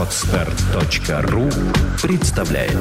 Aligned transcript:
Отстар.ру 0.00 1.50
представляет 2.00 2.72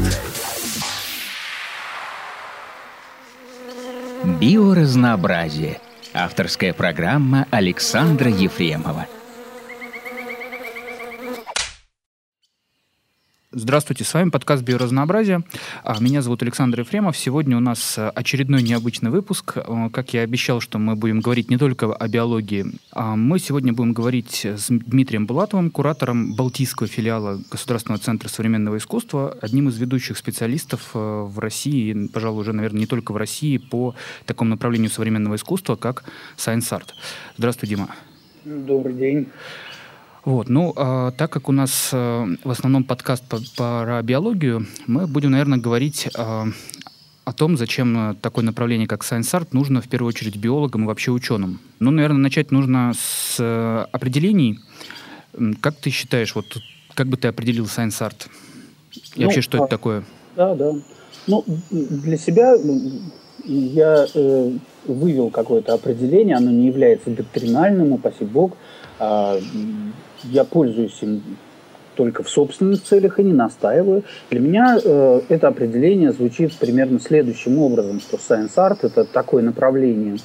Биоразнообразие. 4.39 5.81
Авторская 6.13 6.71
программа 6.71 7.45
Александра 7.51 8.29
Ефремова. 8.29 9.05
Здравствуйте, 13.51 14.03
с 14.03 14.13
вами 14.13 14.29
подкаст 14.29 14.61
«Биоразнообразие». 14.61 15.41
А, 15.83 15.99
меня 15.99 16.21
зовут 16.21 16.43
Александр 16.43 16.81
Ефремов. 16.81 17.17
Сегодня 17.17 17.57
у 17.57 17.59
нас 17.59 17.97
э, 17.97 18.09
очередной 18.09 18.61
необычный 18.61 19.09
выпуск. 19.09 19.53
Э, 19.55 19.89
как 19.91 20.13
я 20.13 20.21
обещал, 20.21 20.61
что 20.61 20.77
мы 20.77 20.95
будем 20.95 21.19
говорить 21.19 21.49
не 21.49 21.57
только 21.57 21.91
о 21.91 22.07
биологии. 22.07 22.67
А 22.91 23.15
мы 23.15 23.39
сегодня 23.39 23.73
будем 23.73 23.93
говорить 23.93 24.45
с 24.45 24.67
Дмитрием 24.69 25.25
Булатовым, 25.25 25.71
куратором 25.71 26.35
Балтийского 26.35 26.87
филиала 26.87 27.41
Государственного 27.49 27.99
центра 27.99 28.29
современного 28.29 28.77
искусства, 28.77 29.35
одним 29.41 29.69
из 29.69 29.79
ведущих 29.79 30.19
специалистов 30.19 30.91
э, 30.93 30.99
в 30.99 31.39
России, 31.39 32.05
пожалуй, 32.05 32.41
уже, 32.41 32.53
наверное, 32.53 32.81
не 32.81 32.85
только 32.85 33.13
в 33.13 33.17
России, 33.17 33.57
по 33.57 33.95
такому 34.27 34.51
направлению 34.51 34.91
современного 34.91 35.37
искусства, 35.37 35.75
как 35.75 36.03
Science 36.37 36.69
Art. 36.69 36.89
Здравствуй, 37.35 37.67
Дима. 37.67 37.95
Добрый 38.45 38.93
день. 38.93 39.27
Вот, 40.29 40.47
ну, 40.47 40.73
э, 40.77 41.11
так 41.17 41.31
как 41.31 41.49
у 41.49 41.51
нас 41.51 41.89
э, 41.91 42.35
в 42.43 42.51
основном 42.51 42.83
подкаст 42.83 43.23
по, 43.23 43.39
про 43.57 43.99
биологию, 44.03 44.67
мы 44.85 45.07
будем, 45.07 45.31
наверное, 45.31 45.57
говорить 45.57 46.05
э, 46.05 46.11
о 47.25 47.33
том, 47.33 47.57
зачем 47.57 48.15
такое 48.21 48.45
направление, 48.45 48.87
как 48.87 49.01
Science 49.01 49.33
Art, 49.33 49.47
нужно 49.53 49.81
в 49.81 49.87
первую 49.87 50.09
очередь 50.09 50.37
биологам 50.37 50.83
и 50.83 50.85
вообще 50.85 51.09
ученым. 51.09 51.59
Ну, 51.79 51.89
наверное, 51.89 52.19
начать 52.19 52.51
нужно 52.51 52.93
с 52.95 53.37
э, 53.39 53.85
определений. 53.91 54.59
Как 55.61 55.77
ты 55.77 55.89
считаешь, 55.89 56.35
вот 56.35 56.45
как 56.93 57.07
бы 57.07 57.17
ты 57.17 57.27
определил 57.27 57.65
Science 57.65 57.99
Art? 57.99 58.27
И 59.15 59.21
ну, 59.21 59.25
вообще, 59.25 59.41
что 59.41 59.57
а, 59.57 59.61
это 59.61 59.67
такое? 59.71 60.03
Да, 60.35 60.53
да. 60.53 60.73
Ну, 61.25 61.43
для 61.71 62.17
себя 62.17 62.53
я 63.45 64.05
э, 64.13 64.51
вывел 64.85 65.31
какое-то 65.31 65.73
определение, 65.73 66.35
оно 66.35 66.51
не 66.51 66.67
является 66.67 67.09
доктринальным, 67.09 67.93
упаси 67.93 68.25
бог. 68.25 68.55
А, 68.99 69.39
я 70.23 70.43
пользуюсь 70.43 70.97
им 71.01 71.21
только 71.95 72.23
в 72.23 72.29
собственных 72.29 72.81
целях 72.81 73.19
и 73.19 73.23
не 73.23 73.33
настаиваю. 73.33 74.03
Для 74.29 74.39
меня 74.39 74.77
э, 74.81 75.21
это 75.27 75.49
определение 75.49 76.13
звучит 76.13 76.53
примерно 76.53 76.99
следующим 76.99 77.59
образом, 77.59 77.99
что 77.99 78.17
Science 78.17 78.55
Art– 78.55 78.79
это 78.83 79.03
такое 79.03 79.43
направление 79.43 80.15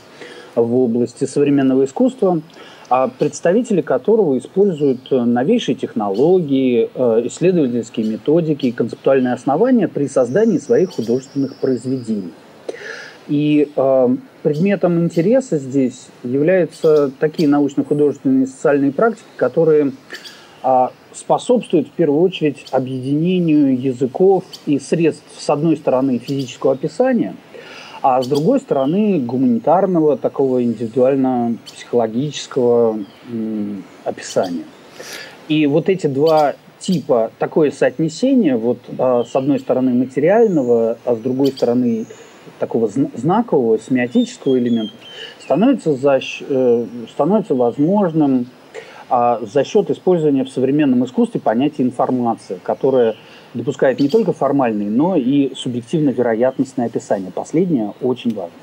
в 0.55 0.77
области 0.77 1.25
современного 1.25 1.85
искусства, 1.85 2.41
а 2.89 3.09
представители 3.09 3.81
которого 3.81 4.39
используют 4.39 5.11
новейшие 5.11 5.75
технологии, 5.75 6.91
э, 6.95 7.27
исследовательские 7.27 8.07
методики 8.07 8.67
и 8.67 8.73
концептуальные 8.73 9.35
основания 9.35 9.89
при 9.89 10.07
создании 10.07 10.59
своих 10.59 10.91
художественных 10.91 11.57
произведений. 11.57 12.33
И 13.29 13.71
э, 13.75 14.17
предметом 14.43 15.05
интереса 15.05 15.59
здесь 15.59 16.09
являются 16.23 17.11
такие 17.19 17.49
научно-художественные 17.49 18.45
и 18.45 18.47
социальные 18.47 18.93
практики, 18.93 19.25
которые 19.37 19.93
э, 20.63 20.89
способствуют 21.13 21.89
в 21.89 21.93
первую 21.93 22.21
очередь 22.21 22.67
объединению 22.71 23.81
языков 23.81 24.45
и 24.67 24.79
средств, 24.79 25.25
с 25.39 25.49
одной 25.49 25.77
стороны, 25.77 26.19
физического 26.19 26.75
описания, 26.75 27.35
а 28.03 28.23
с 28.23 28.27
другой 28.27 28.61
стороны, 28.61 29.19
гуманитарного, 29.21 30.19
такого 30.19 30.63
индивидуально-психологического 30.63 32.99
описания. 34.05 34.65
И 35.49 35.67
вот 35.67 35.89
эти 35.89 36.07
два 36.07 36.55
типа, 36.79 37.31
такое 37.39 37.71
соотнесение, 37.71 38.59
вот 38.59 38.81
э, 38.87 39.25
с 39.27 39.35
одной 39.35 39.59
стороны 39.59 39.95
материального, 39.95 40.99
а 41.07 41.15
с 41.15 41.19
другой 41.19 41.49
стороны 41.49 42.05
такого 42.65 42.89
знакового 42.89 43.79
семиотического 43.79 44.59
элемента 44.59 44.95
становится, 45.43 45.95
за, 45.95 46.19
э, 46.41 46.87
становится 47.11 47.55
возможным 47.55 48.47
а, 49.11 49.39
за 49.43 49.65
счет 49.65 49.91
использования 49.91 50.45
в 50.45 50.49
современном 50.49 51.05
искусстве 51.05 51.41
понятия 51.41 51.83
информации, 51.83 52.59
которое 52.63 53.17
допускает 53.53 54.01
не 54.01 54.09
только 54.09 54.33
формальные, 54.33 54.89
но 54.89 55.15
и 55.15 55.55
субъективно-вероятностное 55.55 56.87
описание. 56.87 57.31
Последнее 57.31 57.93
очень 58.01 58.35
важно. 58.35 58.57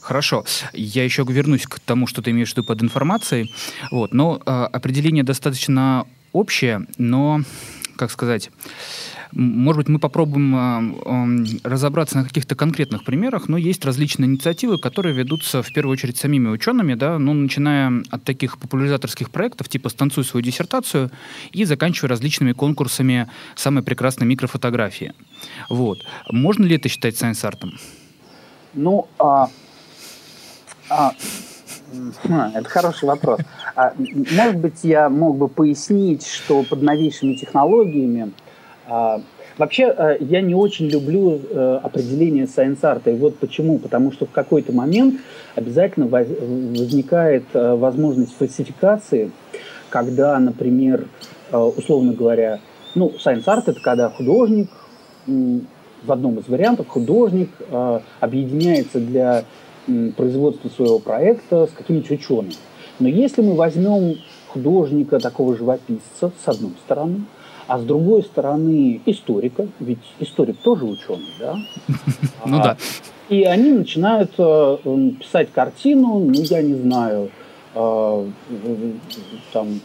Хорошо. 0.00 0.44
Я 0.72 1.04
еще 1.04 1.24
вернусь 1.28 1.66
к 1.66 1.80
тому, 1.80 2.06
что 2.06 2.22
ты 2.22 2.30
имеешь 2.30 2.50
в 2.50 2.56
виду 2.56 2.64
под 2.64 2.82
информацией. 2.82 3.52
Вот. 3.90 4.14
Но 4.14 4.40
э, 4.46 4.50
определение 4.50 5.24
достаточно 5.24 6.06
общее, 6.32 6.86
но, 6.96 7.40
как 7.98 8.10
сказать, 8.10 8.50
может 9.32 9.76
быть, 9.76 9.88
мы 9.88 9.98
попробуем 9.98 10.54
э, 10.54 11.58
разобраться 11.64 12.16
на 12.16 12.24
каких-то 12.24 12.54
конкретных 12.54 13.04
примерах, 13.04 13.48
но 13.48 13.58
есть 13.58 13.84
различные 13.84 14.26
инициативы, 14.26 14.78
которые 14.78 15.14
ведутся 15.14 15.62
в 15.62 15.72
первую 15.72 15.92
очередь 15.92 16.16
самими 16.16 16.48
учеными, 16.48 16.94
да, 16.94 17.18
ну, 17.18 17.34
начиная 17.34 18.02
от 18.10 18.24
таких 18.24 18.58
популяризаторских 18.58 19.30
проектов, 19.30 19.68
типа 19.68 19.90
«Станцуй 19.90 20.24
свою 20.24 20.42
диссертацию» 20.42 21.10
и 21.52 21.64
заканчивая 21.64 22.10
различными 22.10 22.52
конкурсами 22.52 23.28
самой 23.54 23.82
прекрасной 23.82 24.26
микрофотографии. 24.26 25.12
Вот. 25.68 25.98
Можно 26.30 26.64
ли 26.64 26.76
это 26.76 26.88
считать 26.88 27.16
сайенс-артом? 27.16 27.74
Ну, 28.74 29.08
а, 29.18 29.48
а, 30.88 31.12
это 32.54 32.68
хороший 32.68 33.06
вопрос. 33.06 33.40
А, 33.74 33.92
может 33.96 34.56
быть, 34.56 34.84
я 34.84 35.08
мог 35.08 35.36
бы 35.36 35.48
пояснить, 35.48 36.26
что 36.26 36.62
под 36.62 36.82
новейшими 36.82 37.34
технологиями 37.34 38.32
а, 38.86 39.20
вообще, 39.58 39.94
э, 39.96 40.16
я 40.20 40.40
не 40.40 40.54
очень 40.54 40.86
люблю 40.86 41.38
э, 41.38 41.80
определение 41.82 42.44
art. 42.44 43.02
И 43.06 43.18
вот 43.18 43.36
почему. 43.38 43.78
Потому 43.78 44.12
что 44.12 44.26
в 44.26 44.30
какой-то 44.30 44.72
момент 44.72 45.20
обязательно 45.54 46.06
возникает 46.06 47.44
э, 47.52 47.74
возможность 47.74 48.36
фальсификации, 48.36 49.30
когда, 49.90 50.38
например, 50.38 51.06
условно 51.50 52.12
говоря, 52.12 52.60
ну, 52.94 53.12
art– 53.24 53.64
это 53.66 53.80
когда 53.80 54.10
художник, 54.10 54.68
в 55.26 56.12
одном 56.12 56.38
из 56.38 56.46
вариантов 56.46 56.88
художник 56.88 57.50
объединяется 58.20 59.00
для 59.00 59.44
производства 60.16 60.68
своего 60.68 60.98
проекта 60.98 61.66
с 61.66 61.70
каким-нибудь 61.70 62.10
ученым. 62.10 62.52
Но 62.98 63.08
если 63.08 63.42
мы 63.42 63.54
возьмем 63.54 64.16
художника, 64.48 65.18
такого 65.18 65.56
живописца, 65.56 66.32
с 66.44 66.48
одной 66.48 66.72
стороны– 66.84 67.22
а 67.68 67.78
с 67.78 67.82
другой 67.82 68.22
стороны 68.22 69.02
историка, 69.04 69.68
ведь 69.78 69.98
историк 70.18 70.56
тоже 70.56 70.86
ученый, 70.86 71.34
да? 71.38 71.56
Ну 72.46 72.62
да. 72.62 72.78
И 73.28 73.42
они 73.44 73.72
начинают 73.72 74.32
э, 74.38 74.78
писать 75.20 75.52
картину, 75.52 76.18
ну 76.18 76.42
я 76.44 76.62
не 76.62 76.74
знаю, 76.74 77.30
э, 77.74 78.26
там 79.52 79.80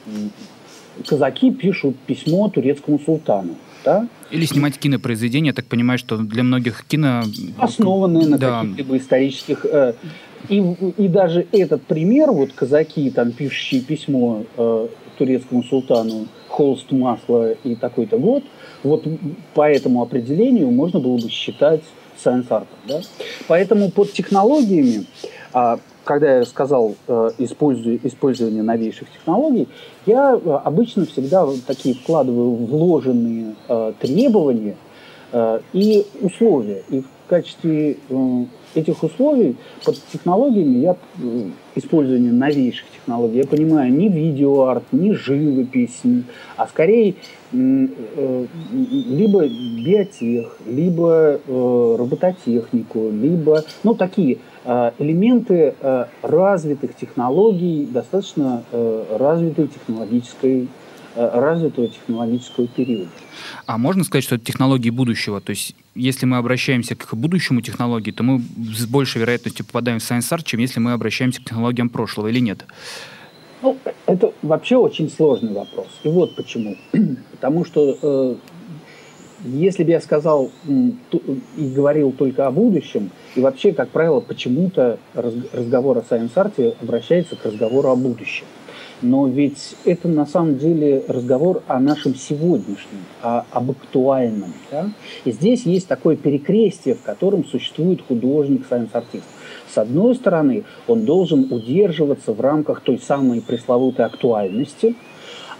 казаки 1.06 1.52
пишут 1.52 1.98
письмо 2.08 2.48
турецкому 2.48 3.00
султану. 3.00 3.56
Да? 3.84 4.08
Или 4.32 4.46
снимать 4.46 4.78
кинопроизведения, 4.78 5.52
я 5.52 5.54
так 5.54 5.66
понимаю, 5.66 6.00
что 6.00 6.18
для 6.18 6.44
многих 6.44 6.86
кино... 6.86 7.24
Основанные 7.58 8.28
на 8.28 8.38
да. 8.38 8.62
каких-либо 8.62 8.98
исторических... 8.98 9.66
Э, 9.66 9.94
и, 10.50 10.58
и 10.58 11.08
даже 11.08 11.48
этот 11.52 11.84
пример, 11.84 12.32
вот 12.32 12.52
казаки, 12.54 13.10
там, 13.12 13.32
пишущие 13.32 13.82
письмо 13.82 14.44
турецкому 15.18 15.64
султану, 15.64 16.28
холст 16.50 16.92
масла 16.92 17.54
и 17.64 17.76
такой-то 17.76 18.18
год, 18.18 18.44
вот 18.84 19.06
по 19.54 19.70
этому 19.70 20.02
определению 20.02 20.72
можно 20.72 21.00
было 21.00 21.18
бы 21.18 21.30
считать 21.30 21.82
science 22.24 22.48
art. 22.50 22.68
Да? 22.88 23.02
Поэтому 23.48 23.90
под 23.90 24.12
технологиями, 24.14 25.06
а, 25.54 25.80
когда 26.04 26.38
я 26.38 26.46
сказал 26.46 26.96
э, 27.08 27.32
использование 27.38 28.64
новейших 28.64 29.10
технологий, 29.12 29.68
я 30.06 30.34
э, 30.34 30.60
обычно 30.64 31.06
всегда 31.06 31.48
такие 31.66 31.96
вкладываю 31.96 32.56
вложенные 32.56 33.56
э, 33.68 33.94
требования 34.00 34.76
и 35.74 36.06
условия. 36.22 36.84
И 36.90 37.02
в 37.02 37.08
качестве 37.28 37.98
этих 38.76 39.02
условий 39.02 39.56
под 39.84 39.96
технологиями 40.12 40.78
я 40.78 40.96
использование 41.76 42.32
новейших 42.32 42.86
технологий, 42.92 43.38
я 43.38 43.48
понимаю 43.48 43.92
не 43.92 44.10
видеоарт, 44.10 44.84
не 44.92 45.14
живопись, 45.14 46.02
а 46.56 46.68
скорее 46.68 47.16
э, 47.52 48.46
либо 48.72 49.48
биотех, 49.48 50.58
либо 50.68 51.40
э, 51.46 51.96
робототехнику, 51.98 53.10
либо 53.10 53.64
ну, 53.84 53.96
такие 53.96 54.36
э, 54.36 54.38
элементы 54.66 55.76
развитых 56.22 56.96
технологий, 56.96 57.86
достаточно 57.86 58.64
развитой 58.72 59.68
технологической 59.68 60.68
развитого 61.16 61.88
технологического 61.90 62.68
периода. 62.68 63.10
А 63.66 63.78
можно 63.78 64.04
сказать, 64.04 64.24
что 64.24 64.36
это 64.36 64.46
технологии 64.46 64.90
будущего? 64.90 65.42
То 65.42 65.52
есть, 65.52 65.76
если 65.96 66.26
мы 66.26 66.38
обращаемся 66.38 66.96
к 66.96 67.14
будущему 67.14 67.62
технологии, 67.62 68.12
то 68.12 68.24
мы 68.24 68.42
с 68.76 68.86
большей 68.86 69.22
вероятностью 69.22 69.66
попадаем 69.66 70.00
в 70.00 70.02
Science 70.02 70.32
Art, 70.32 70.44
чем 70.44 70.60
если 70.60 70.80
мы 70.80 70.94
обращаемся 70.94 71.42
к 71.42 71.46
технологиям 71.46 71.90
прошлого 71.90 72.28
или 72.28 72.40
нет? 72.40 72.66
Ну, 73.62 73.78
это 74.08 74.34
вообще 74.42 74.76
очень 74.76 75.10
сложный 75.10 75.54
вопрос. 75.54 75.88
И 76.04 76.10
вот 76.10 76.36
почему. 76.36 76.76
Потому 77.32 77.64
что 77.64 77.98
э, 78.02 78.36
если 79.44 79.84
бы 79.84 79.92
я 79.92 80.02
сказал 80.02 80.52
и 80.68 81.70
говорил 81.76 82.12
только 82.12 82.48
о 82.48 82.52
будущем, 82.52 83.12
и 83.36 83.42
вообще, 83.42 83.74
как 83.74 83.90
правило, 83.90 84.20
почему-то 84.20 85.00
разговор 85.14 85.98
о 85.98 86.02
Art 86.02 86.76
обращается 86.82 87.36
к 87.36 87.46
разговору 87.46 87.90
о 87.90 87.96
будущем. 87.96 88.46
Но 89.02 89.28
ведь 89.28 89.76
это 89.84 90.08
на 90.08 90.26
самом 90.26 90.58
деле 90.58 91.04
разговор 91.10 91.62
о 91.68 91.82
нашем 91.82 92.16
сегодняшнем, 92.16 93.04
о, 93.22 93.44
об 93.52 93.72
актуальном. 93.72 94.54
Да? 94.72 94.90
И 95.26 95.32
здесь 95.32 95.66
есть 95.66 95.90
такое 95.90 96.16
перекрестие, 96.16 96.96
в 96.96 97.02
котором 97.02 97.44
существует 97.44 98.02
художник-сайенс-артист. 98.08 99.26
С 99.70 99.78
одной 99.78 100.16
стороны, 100.16 100.64
он 100.88 101.04
должен 101.04 101.52
удерживаться 101.52 102.32
в 102.32 102.40
рамках 102.40 102.80
той 102.80 102.98
самой 102.98 103.42
пресловутой 103.42 104.06
актуальности, 104.06 104.96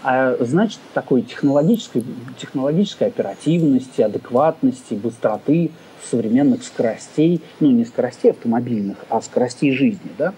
а 0.04 0.36
значит, 0.38 0.80
такой 0.92 1.22
технологической, 1.22 2.04
технологической 2.38 3.08
оперативности, 3.08 4.02
адекватности, 4.02 4.92
быстроты, 4.92 5.70
современных 6.04 6.62
скоростей, 6.62 7.40
ну 7.58 7.70
не 7.70 7.86
скоростей 7.86 8.32
автомобильных, 8.32 8.98
а 9.08 9.22
скоростей 9.22 9.72
жизни, 9.72 10.10
да, 10.18 10.34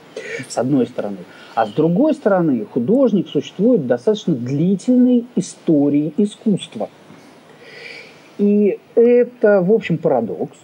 с 0.48 0.56
одной 0.56 0.86
стороны. 0.86 1.18
А 1.56 1.66
с 1.66 1.70
другой 1.70 2.14
стороны, 2.14 2.64
художник 2.64 3.28
существует 3.28 3.88
достаточно 3.88 4.34
длительной 4.36 5.26
истории 5.34 6.14
искусства. 6.16 6.88
И 8.38 8.78
это, 8.94 9.62
в 9.62 9.72
общем, 9.72 9.98
парадокс, 9.98 10.56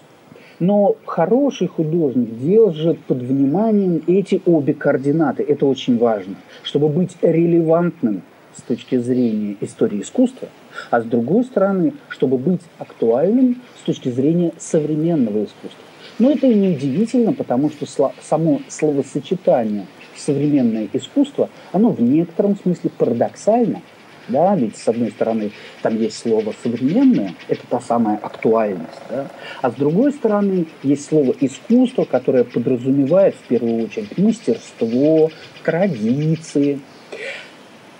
но 0.60 0.94
хороший 1.06 1.66
художник 1.66 2.38
держит 2.38 3.00
под 3.00 3.18
вниманием 3.18 4.00
эти 4.06 4.40
обе 4.46 4.74
координаты. 4.74 5.42
Это 5.42 5.66
очень 5.66 5.98
важно. 5.98 6.36
Чтобы 6.62 6.88
быть 6.88 7.16
релевантным 7.20 8.22
с 8.56 8.62
точки 8.62 8.96
зрения 8.96 9.56
истории 9.60 10.02
искусства, 10.02 10.48
а 10.90 11.00
с 11.00 11.04
другой 11.04 11.44
стороны, 11.44 11.94
чтобы 12.08 12.38
быть 12.38 12.62
актуальным 12.78 13.62
с 13.80 13.84
точки 13.84 14.08
зрения 14.08 14.52
современного 14.58 15.44
искусства. 15.44 15.84
Но 16.18 16.30
это 16.30 16.46
и 16.46 16.54
не 16.54 16.76
удивительно, 16.76 17.32
потому 17.32 17.70
что 17.70 17.86
само 18.20 18.60
словосочетание 18.68 19.86
современное 20.16 20.88
искусство, 20.92 21.48
оно 21.72 21.90
в 21.90 22.00
некотором 22.00 22.56
смысле 22.56 22.90
парадоксально, 22.90 23.82
да, 24.28 24.54
ведь 24.54 24.76
с 24.76 24.86
одной 24.86 25.10
стороны 25.10 25.50
там 25.82 25.98
есть 25.98 26.18
слово 26.18 26.54
современное, 26.62 27.34
это 27.48 27.66
та 27.68 27.80
самая 27.80 28.16
актуальность, 28.16 29.00
да, 29.10 29.28
а 29.60 29.70
с 29.70 29.74
другой 29.74 30.12
стороны 30.12 30.66
есть 30.82 31.06
слово 31.06 31.34
искусство, 31.40 32.04
которое 32.04 32.44
подразумевает 32.44 33.34
в 33.34 33.48
первую 33.48 33.84
очередь 33.84 34.16
мастерство, 34.18 35.30
традиции. 35.64 36.80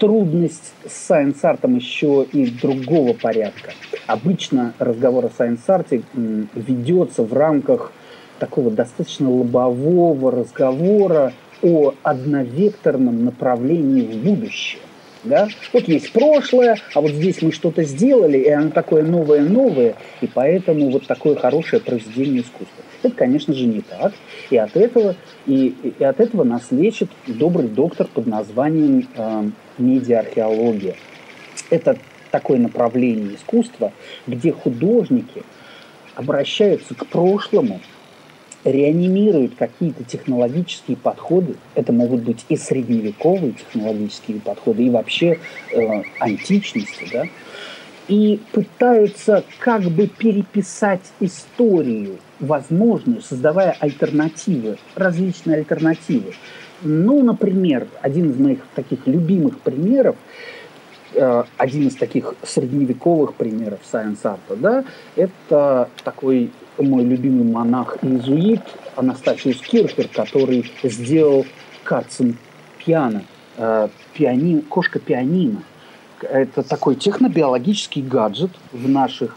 Трудность 0.02 0.72
с 0.84 1.06
сайенс-артом 1.06 1.76
еще 1.76 2.26
и 2.32 2.50
другого 2.50 3.12
порядка. 3.12 3.70
Обычно 4.08 4.74
разговор 4.80 5.26
о 5.26 5.30
сайенс-арте 5.30 6.02
ведется 6.56 7.22
в 7.22 7.32
рамках 7.32 7.92
такого 8.40 8.72
достаточно 8.72 9.30
лобового 9.30 10.32
разговора 10.32 11.32
о 11.62 11.94
одновекторном 12.02 13.24
направлении 13.24 14.02
в 14.02 14.24
будущее. 14.24 14.82
Да? 15.22 15.46
Вот 15.72 15.86
есть 15.86 16.12
прошлое, 16.12 16.78
а 16.94 17.00
вот 17.00 17.12
здесь 17.12 17.40
мы 17.40 17.52
что-то 17.52 17.84
сделали, 17.84 18.38
и 18.38 18.48
оно 18.48 18.70
такое 18.70 19.04
новое-новое, 19.04 19.94
и 20.20 20.26
поэтому 20.26 20.90
вот 20.90 21.06
такое 21.06 21.36
хорошее 21.36 21.80
произведение 21.80 22.42
искусства. 22.42 22.82
Это, 23.04 23.14
конечно 23.14 23.54
же, 23.54 23.66
не 23.66 23.82
так. 23.82 24.14
И 24.50 24.56
от 24.56 24.76
этого, 24.76 25.14
и, 25.46 25.76
и 25.96 26.02
от 26.02 26.18
этого 26.18 26.42
нас 26.42 26.72
лечит 26.72 27.08
добрый 27.28 27.68
доктор 27.68 28.08
под 28.12 28.26
названием 28.26 29.08
э, 29.14 29.50
медиархеология. 29.78 30.96
Это 31.70 31.96
такое 32.30 32.58
направление 32.58 33.36
искусства, 33.36 33.92
где 34.26 34.52
художники 34.52 35.42
обращаются 36.14 36.94
к 36.94 37.06
прошлому 37.06 37.80
реанимируют 38.64 39.54
какие-то 39.56 40.04
технологические 40.04 40.96
подходы. 40.96 41.56
Это 41.74 41.92
могут 41.92 42.22
быть 42.22 42.44
и 42.48 42.56
средневековые 42.56 43.52
технологические 43.52 44.40
подходы, 44.40 44.84
и 44.84 44.90
вообще 44.90 45.38
э, 45.72 46.02
античности, 46.18 47.08
да, 47.12 47.26
и 48.08 48.40
пытаются 48.52 49.44
как 49.58 49.82
бы 49.82 50.06
переписать 50.06 51.12
историю 51.20 52.18
возможную, 52.40 53.22
создавая 53.22 53.76
альтернативы, 53.78 54.78
различные 54.94 55.58
альтернативы. 55.58 56.34
Ну, 56.82 57.22
например, 57.22 57.86
один 58.00 58.30
из 58.30 58.36
моих 58.38 58.58
таких 58.74 59.06
любимых 59.06 59.60
примеров 59.60 60.16
э, 61.14 61.44
один 61.56 61.86
из 61.86 61.94
таких 61.94 62.34
средневековых 62.42 63.34
примеров 63.34 63.78
сайенс-арта, 63.90 64.56
да, 64.56 64.84
это 65.14 65.88
такой 66.02 66.50
мой 66.78 67.04
любимый 67.04 67.44
монах 67.44 67.98
иезуит 68.02 68.62
Анастасиус 68.96 69.60
Кирхер, 69.60 70.08
который 70.08 70.70
сделал 70.82 71.46
Кацин 71.84 72.36
пиано, 72.78 73.24
э, 73.56 73.88
пиани, 74.14 74.60
кошка 74.60 74.98
пианино. 74.98 75.62
Это 76.22 76.62
такой 76.62 76.96
технобиологический 76.96 78.02
гаджет 78.02 78.50
в 78.72 78.88
наших 78.88 79.36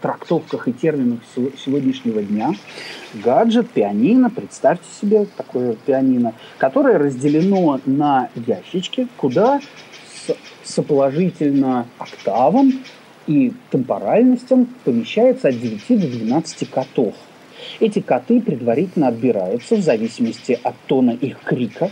трактовках 0.00 0.68
и 0.68 0.72
терминах 0.72 1.20
сегодняшнего 1.64 2.22
дня. 2.22 2.52
Гаджет, 3.12 3.70
пианино, 3.70 4.30
представьте 4.30 4.86
себе 5.00 5.26
такое 5.36 5.76
пианино, 5.86 6.34
которое 6.58 6.98
разделено 6.98 7.80
на 7.84 8.30
ящички, 8.34 9.08
куда 9.16 9.60
соположительно 10.62 11.86
октавам 11.98 12.72
и 13.26 13.52
темпоральностям 13.70 14.66
помещается 14.84 15.48
от 15.48 15.60
9 15.60 16.00
до 16.00 16.08
12 16.08 16.70
котов. 16.70 17.14
Эти 17.80 18.00
коты 18.00 18.40
предварительно 18.40 19.08
отбираются 19.08 19.76
в 19.76 19.80
зависимости 19.80 20.58
от 20.62 20.74
тона 20.86 21.10
их 21.10 21.40
крика, 21.44 21.90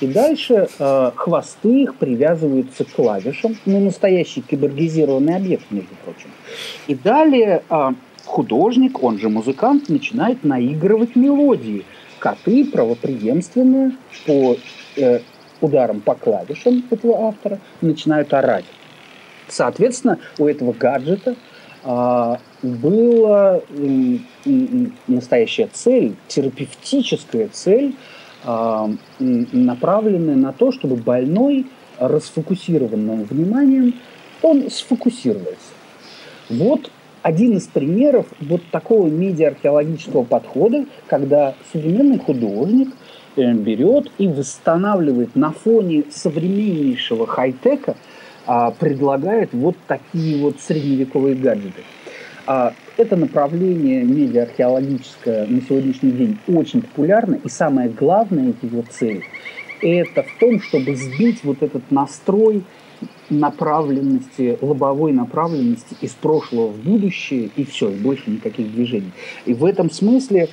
и 0.00 0.06
дальше 0.06 0.68
э, 0.78 1.10
хвосты 1.14 1.82
их 1.82 1.96
привязываются 1.96 2.84
к 2.84 2.90
клавишам, 2.90 3.56
ну, 3.66 3.80
настоящий 3.80 4.40
киборгизированный 4.42 5.36
объект, 5.36 5.70
между 5.70 5.94
прочим. 6.04 6.30
И 6.86 6.94
далее 6.94 7.62
э, 7.68 7.90
художник, 8.24 9.02
он 9.02 9.18
же 9.18 9.28
музыкант, 9.28 9.88
начинает 9.88 10.44
наигрывать 10.44 11.16
мелодии. 11.16 11.84
Коты 12.18 12.64
правоприемственно 12.64 13.96
по 14.26 14.56
э, 14.96 15.20
ударам 15.60 16.00
по 16.00 16.14
клавишам 16.14 16.84
этого 16.90 17.28
автора 17.28 17.58
начинают 17.80 18.32
орать. 18.32 18.64
Соответственно, 19.48 20.18
у 20.38 20.46
этого 20.46 20.72
гаджета 20.72 21.36
была 21.84 23.60
настоящая 25.06 25.68
цель, 25.72 26.14
терапевтическая 26.28 27.48
цель, 27.52 27.94
а, 28.44 28.90
направленная 29.18 30.34
на 30.34 30.52
то, 30.52 30.72
чтобы 30.72 30.96
больной 30.96 31.66
расфокусированным 31.98 33.24
вниманием 33.24 33.94
он 34.42 34.70
сфокусировался. 34.70 35.72
Вот 36.50 36.90
один 37.22 37.56
из 37.56 37.66
примеров 37.66 38.26
вот 38.40 38.62
такого 38.70 39.08
медиа-археологического 39.08 40.24
подхода, 40.24 40.86
когда 41.06 41.54
современный 41.72 42.18
художник 42.18 42.88
э, 43.36 43.52
берет 43.54 44.10
и 44.18 44.28
восстанавливает 44.28 45.34
на 45.34 45.52
фоне 45.52 46.04
современнейшего 46.10 47.26
хай-тека– 47.26 47.96
а, 48.46 48.70
предлагает 48.70 49.52
вот 49.52 49.76
такие 49.86 50.42
вот 50.42 50.60
средневековые 50.60 51.34
гаджеты. 51.34 51.82
А, 52.46 52.74
это 52.96 53.16
направление 53.16 54.04
медиа-археологическое 54.04 55.46
на 55.46 55.60
сегодняшний 55.62 56.12
день 56.12 56.38
очень 56.46 56.82
популярно, 56.82 57.38
и 57.42 57.48
самое 57.48 57.88
главное 57.88 58.54
его 58.62 58.84
цель– 58.90 59.24
это 59.80 60.22
в 60.22 60.38
том, 60.38 60.60
чтобы 60.60 60.96
сбить 60.96 61.42
вот 61.44 61.62
этот 61.62 61.90
настрой 61.90 62.64
направленности, 63.28 64.58
лобовой 64.60 65.12
направленности 65.12 65.96
из 66.00 66.12
прошлого 66.12 66.68
в 66.68 66.76
будущее, 66.78 67.50
и 67.56 67.64
все, 67.64 67.90
и 67.90 67.96
больше 67.96 68.30
никаких 68.30 68.72
движений. 68.72 69.10
И 69.44 69.54
в 69.54 69.64
этом 69.64 69.90
смысле 69.90 70.48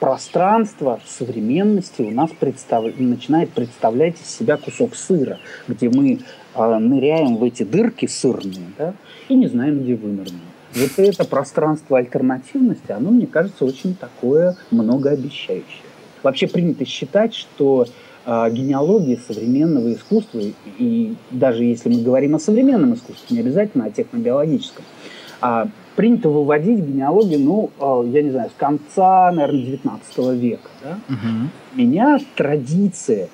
пространство 0.00 0.98
современности 1.06 2.02
у 2.02 2.10
нас 2.10 2.30
представ... 2.40 2.86
начинает 2.98 3.50
представлять 3.50 4.20
из 4.20 4.26
себя 4.34 4.56
кусок 4.56 4.96
сыра, 4.96 5.38
где 5.68 5.88
мы 5.90 6.18
э, 6.54 6.78
ныряем 6.78 7.36
в 7.36 7.44
эти 7.44 7.62
дырки 7.62 8.06
сырные 8.06 8.72
да, 8.76 8.94
и 9.28 9.34
не 9.34 9.46
знаем, 9.46 9.82
где 9.82 9.94
вынырнем. 9.94 10.40
Вот 10.74 10.92
это 10.96 11.24
пространство 11.24 11.98
альтернативности, 11.98 12.92
оно, 12.92 13.10
мне 13.10 13.26
кажется, 13.26 13.64
очень 13.64 13.94
такое 13.94 14.56
многообещающее. 14.70 15.82
Вообще 16.22 16.46
принято 16.48 16.86
считать, 16.86 17.34
что 17.34 17.86
э, 18.24 18.50
генеалогия 18.50 19.18
современного 19.18 19.92
искусства, 19.92 20.40
и 20.78 21.14
даже 21.30 21.64
если 21.64 21.90
мы 21.90 22.02
говорим 22.02 22.36
о 22.36 22.38
современном 22.38 22.94
искусстве, 22.94 23.36
не 23.36 23.40
обязательно 23.40 23.84
о 23.84 23.90
технобиологическом, 23.90 24.84
а 25.42 25.68
принято 25.96 26.28
выводить 26.28 26.80
генеалогию, 26.80 27.40
ну, 27.40 27.70
э, 27.78 28.08
я 28.08 28.22
не 28.22 28.30
знаю, 28.30 28.50
с 28.50 28.58
конца, 28.58 29.30
наверное, 29.32 29.62
19 29.62 30.18
века. 30.40 30.68
Да? 30.82 30.98
Угу. 31.08 31.80
Меня 31.80 32.18
традиция 32.36 33.28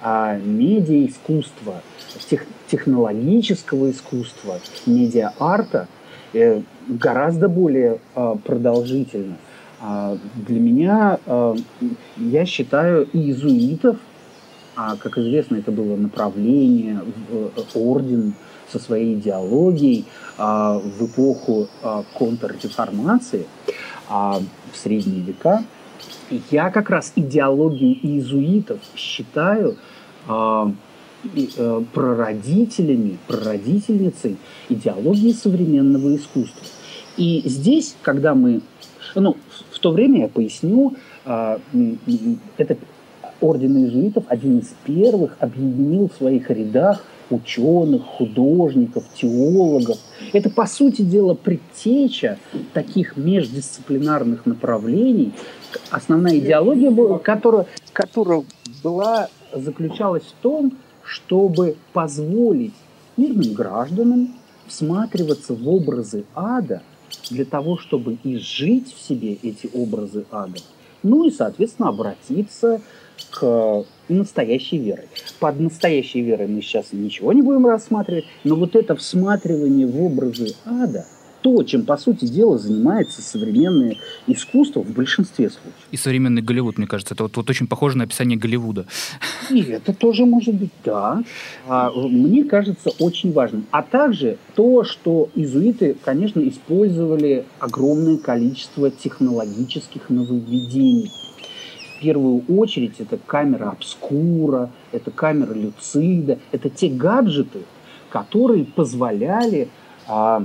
а, 0.00 0.36
медиа-искусства, 0.36 1.82
тех, 2.30 2.46
технологического 2.68 3.90
искусства, 3.90 4.60
медиа-арта 4.86 5.88
э, 6.32 6.62
гораздо 6.86 7.48
более 7.48 7.98
э, 8.14 8.36
продолжительно. 8.44 9.36
А 9.80 10.16
для 10.34 10.60
меня, 10.60 11.18
э, 11.26 11.54
я 12.16 12.46
считаю, 12.46 13.08
иезуитов, 13.12 13.96
а, 14.76 14.96
как 14.96 15.18
известно, 15.18 15.56
это 15.56 15.72
было 15.72 15.96
направление, 15.96 17.00
в, 17.30 17.58
э, 17.58 17.62
орден 17.74 18.34
со 18.70 18.78
своей 18.78 19.14
идеологией 19.14 20.04
а, 20.04 20.27
в 20.38 21.06
эпоху 21.06 21.68
а, 21.82 22.04
контрреформации 22.14 23.46
а, 24.08 24.40
в 24.72 24.76
средние 24.76 25.20
века, 25.20 25.64
я 26.50 26.70
как 26.70 26.90
раз 26.90 27.12
идеологию 27.16 27.94
иезуитов 28.02 28.78
считаю 28.94 29.76
а, 30.26 30.70
э, 31.34 31.82
прародителями, 31.92 33.18
прародительницей 33.26 34.36
идеологии 34.68 35.32
современного 35.32 36.14
искусства. 36.14 36.66
И 37.16 37.42
здесь, 37.46 37.96
когда 38.02 38.34
мы, 38.34 38.60
ну, 39.14 39.36
в 39.70 39.78
то 39.80 39.90
время 39.90 40.20
я 40.22 40.28
поясню, 40.28 40.94
а, 41.24 41.58
это 42.56 42.76
орден 43.40 43.76
иезуитов 43.76 44.24
один 44.28 44.58
из 44.58 44.74
первых 44.84 45.36
объединил 45.40 46.08
в 46.08 46.16
своих 46.16 46.50
рядах 46.50 47.04
ученых, 47.30 48.02
художников, 48.04 49.04
теологов. 49.14 49.98
Это, 50.32 50.50
по 50.50 50.66
сути 50.66 51.02
дела, 51.02 51.34
предтеча 51.34 52.38
таких 52.72 53.16
междисциплинарных 53.16 54.46
направлений. 54.46 55.32
Основная 55.90 56.38
идеология, 56.38 57.18
которая, 57.18 57.66
которая 57.92 58.44
была, 58.82 59.28
заключалась 59.52 60.24
в 60.24 60.42
том, 60.42 60.72
чтобы 61.02 61.76
позволить 61.92 62.74
мирным 63.16 63.54
гражданам 63.54 64.34
всматриваться 64.66 65.54
в 65.54 65.68
образы 65.68 66.24
ада 66.34 66.82
для 67.30 67.44
того, 67.44 67.78
чтобы 67.78 68.18
изжить 68.24 68.94
в 68.94 69.00
себе 69.00 69.34
эти 69.34 69.68
образы 69.72 70.24
ада, 70.30 70.60
ну 71.02 71.24
и, 71.24 71.30
соответственно, 71.30 71.88
обратиться 71.88 72.80
к 73.30 73.84
настоящей 74.08 74.78
верой. 74.78 75.06
Под 75.40 75.60
настоящей 75.60 76.22
верой 76.22 76.46
мы 76.48 76.62
сейчас 76.62 76.92
ничего 76.92 77.32
не 77.32 77.42
будем 77.42 77.66
рассматривать, 77.66 78.24
но 78.44 78.56
вот 78.56 78.76
это 78.76 78.96
всматривание 78.96 79.86
в 79.86 80.02
образы 80.02 80.54
ада– 80.64 81.06
то, 81.42 81.62
чем, 81.62 81.84
по 81.84 81.96
сути 81.96 82.24
дела, 82.26 82.58
занимается 82.58 83.22
современное 83.22 83.96
искусство 84.26 84.82
в 84.82 84.90
большинстве 84.90 85.50
случаев. 85.50 85.74
И 85.90 85.96
современный 85.96 86.42
Голливуд, 86.42 86.78
мне 86.78 86.86
кажется, 86.86 87.14
это 87.14 87.24
вот, 87.24 87.36
вот 87.36 87.48
очень 87.48 87.66
похоже 87.66 87.98
на 87.98 88.04
описание 88.04 88.38
Голливуда. 88.38 88.86
И 89.50 89.62
это 89.62 89.94
тоже 89.94 90.24
может 90.26 90.54
быть, 90.54 90.70
да. 90.84 91.22
А, 91.66 91.90
мне 91.90 92.44
кажется, 92.44 92.90
очень 92.98 93.32
важным. 93.32 93.66
А 93.70 93.82
также 93.82 94.38
то, 94.56 94.84
что 94.84 95.30
изуиты, 95.34 95.96
конечно, 96.04 96.40
использовали 96.40 97.44
огромное 97.60 98.18
количество 98.18 98.90
технологических 98.90 100.10
нововведений 100.10 101.10
в 101.98 102.00
первую 102.00 102.44
очередь 102.48 103.00
это 103.00 103.16
камера 103.18 103.70
обскура, 103.70 104.70
это 104.92 105.10
камера 105.10 105.52
люцида, 105.52 106.38
это 106.52 106.70
те 106.70 106.88
гаджеты, 106.88 107.62
которые 108.08 108.64
позволяли 108.64 109.68
а, 110.06 110.44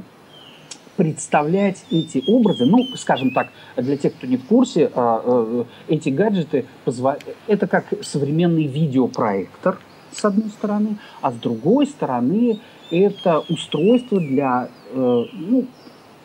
представлять 0.97 1.85
эти 1.91 2.23
образы. 2.27 2.65
Ну, 2.65 2.83
скажем 2.95 3.31
так, 3.31 3.49
для 3.77 3.97
тех, 3.97 4.15
кто 4.15 4.25
не 4.25 4.37
в 4.37 4.45
курсе, 4.45 4.91
а, 4.95 5.21
а, 5.23 5.65
эти 5.87 6.09
гаджеты 6.09 6.65
позва... 6.85 7.17
это 7.47 7.67
как 7.67 7.85
современный 8.01 8.65
видеопроектор 8.65 9.77
с 10.11 10.25
одной 10.25 10.49
стороны, 10.49 10.97
а 11.21 11.31
с 11.31 11.35
другой 11.35 11.87
стороны 11.87 12.59
это 12.91 13.39
устройство 13.39 14.19
для 14.19 14.69
э, 14.91 15.23
ну, 15.33 15.65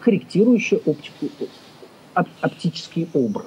корректирующее 0.00 0.80
оптику, 0.84 1.26
оптический 2.12 3.08
образ. 3.14 3.46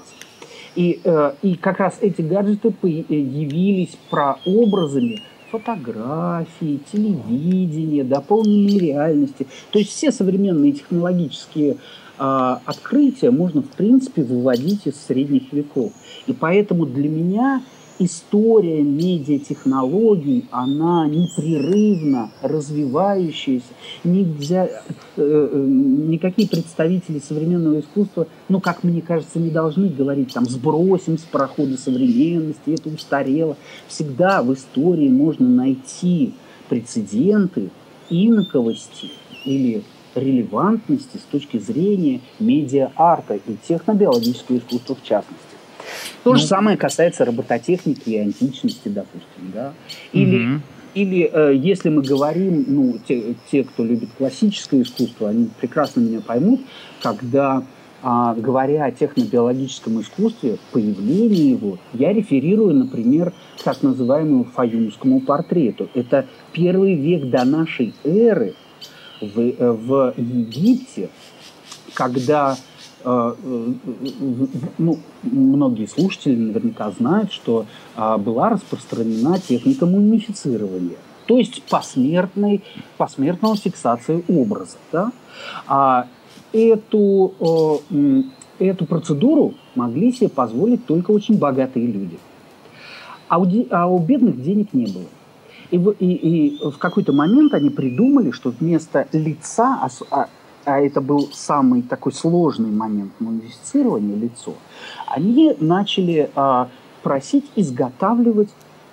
И, 0.76 1.02
э, 1.04 1.34
и 1.42 1.56
как 1.56 1.80
раз 1.80 1.98
эти 2.02 2.22
гаджеты 2.22 2.72
появились 2.72 3.98
прообразами 4.10 5.22
фотографии, 5.52 6.80
телевидения, 6.92 8.04
дополненной 8.04 8.80
реальности. 8.80 9.48
То 9.72 9.80
есть 9.80 9.92
все 9.92 10.12
современные 10.12 10.72
технологические 10.72 11.74
э, 11.74 12.58
открытия 12.66 13.32
можно, 13.32 13.62
в 13.62 13.70
принципе, 13.70 14.24
выводить 14.24 14.88
из 14.88 14.96
средних 14.96 15.52
веков. 15.52 15.92
И 16.26 16.34
поэтому 16.34 16.86
для 16.86 17.10
меня 17.10 17.62
история 18.04 18.82
медиатехнологий, 18.82 20.46
она 20.52 21.08
непрерывно 21.08 22.32
развивающаяся. 22.42 23.66
Нельзя, 24.04 24.66
э, 24.66 24.80
э, 25.18 25.66
никакие 25.66 26.48
представители 26.48 27.20
современного 27.20 27.80
искусства, 27.80 28.28
ну, 28.50 28.60
как 28.60 28.84
мне 28.84 29.02
кажется, 29.02 29.40
не 29.40 29.50
должны 29.50 29.90
говорить, 29.90 30.34
там, 30.34 30.46
сбросим 30.46 31.18
с 31.18 31.22
парохода 31.22 31.78
современности, 31.78 32.72
это 32.72 32.90
устарело. 32.90 33.58
Всегда 33.88 34.42
в 34.42 34.54
истории 34.54 35.10
можно 35.10 35.48
найти 35.48 36.34
прецеденты 36.70 37.70
инаковости 38.10 39.12
или 39.46 39.84
релевантности 40.16 41.18
с 41.18 41.32
точки 41.32 41.58
зрения 41.58 42.22
медиа-арта 42.40 43.36
и 43.36 43.56
технобиологического 43.68 44.58
искусства 44.58 44.96
в 44.96 45.04
частности. 45.04 45.51
То 46.24 46.32
ну, 46.32 46.36
же 46.36 46.46
самое 46.46 46.78
касается 46.78 47.26
робототехники 47.26 48.10
и 48.10 48.18
античности, 48.18 48.90
допустим, 48.90 49.52
да. 49.54 49.74
Или, 50.14 50.56
угу. 50.56 50.62
или 50.94 51.30
э, 51.32 51.56
если 51.56 51.90
мы 51.90 52.02
говорим, 52.02 52.66
ну, 52.68 53.00
те, 53.08 53.36
те, 53.52 53.64
кто 53.64 53.84
любит 53.84 54.10
классическое 54.18 54.84
искусство, 54.84 55.30
они 55.30 55.50
прекрасно 55.60 56.02
меня 56.02 56.22
поймут, 56.22 56.62
когда 57.02 57.64
а, 58.04 58.34
говоря 58.34 58.86
о 58.86 58.92
технобиологическом 58.92 60.02
искусстве, 60.02 60.58
появлении 60.72 61.52
его, 61.52 61.78
я 61.94 62.12
реферирую, 62.12 62.74
например, 62.74 63.32
к 63.60 63.64
так 63.64 63.84
называемому 63.84 64.46
фаюмскому 64.46 65.22
портрету. 65.22 65.88
Это 65.94 66.26
первый 66.52 66.96
век 66.96 67.30
до 67.30 67.46
нашей 67.46 67.94
эры 68.04 68.56
в, 69.22 69.40
э, 69.40 69.72
в 69.72 70.14
Египте, 70.18 71.10
когда 71.94 72.58
ну, 73.04 75.00
многие 75.24 75.88
слушатели 75.88 76.36
наверняка 76.36 76.92
знают, 76.92 77.32
что 77.32 77.66
а, 77.96 78.18
была 78.18 78.50
распространена 78.50 79.40
техника 79.40 79.86
мумифицирования, 79.86 80.98
то 81.26 81.38
есть 81.38 81.64
посмертной, 81.64 82.64
посмертного 82.98 83.56
фиксации 83.56 84.24
образа. 84.28 84.78
Да? 84.92 85.12
А 85.68 86.08
эту, 86.54 87.82
э, 87.90 88.24
эту 88.60 88.86
процедуру 88.86 89.54
могли 89.76 90.12
себе 90.12 90.30
позволить 90.30 90.86
только 90.86 91.12
очень 91.12 91.38
богатые 91.38 91.88
люди. 91.88 92.20
А 93.28 93.40
у, 93.40 93.48
а 93.70 93.88
у 93.88 94.00
бедных 94.00 94.44
денег 94.44 94.74
не 94.74 94.86
было. 94.86 95.06
И 95.72 95.78
и, 96.00 96.56
и 96.56 96.70
в 96.70 96.78
какой-то 96.78 97.14
момент 97.14 97.54
они 97.54 97.70
придумали, 97.70 98.32
что 98.32 98.50
вместо 98.50 99.08
лица, 99.14 99.90
а, 100.66 100.80
это 100.80 101.02
был 101.02 101.30
самый 101.34 101.82
такой 101.82 102.14
сложный 102.14 102.70
момент 102.70 103.14
мумифицирования 103.20 104.16
лицо, 104.16 104.54
они 105.08 105.56
начали 105.60 106.30
а, 106.36 106.70
просить 107.04 107.46
изготавливать 107.56 108.50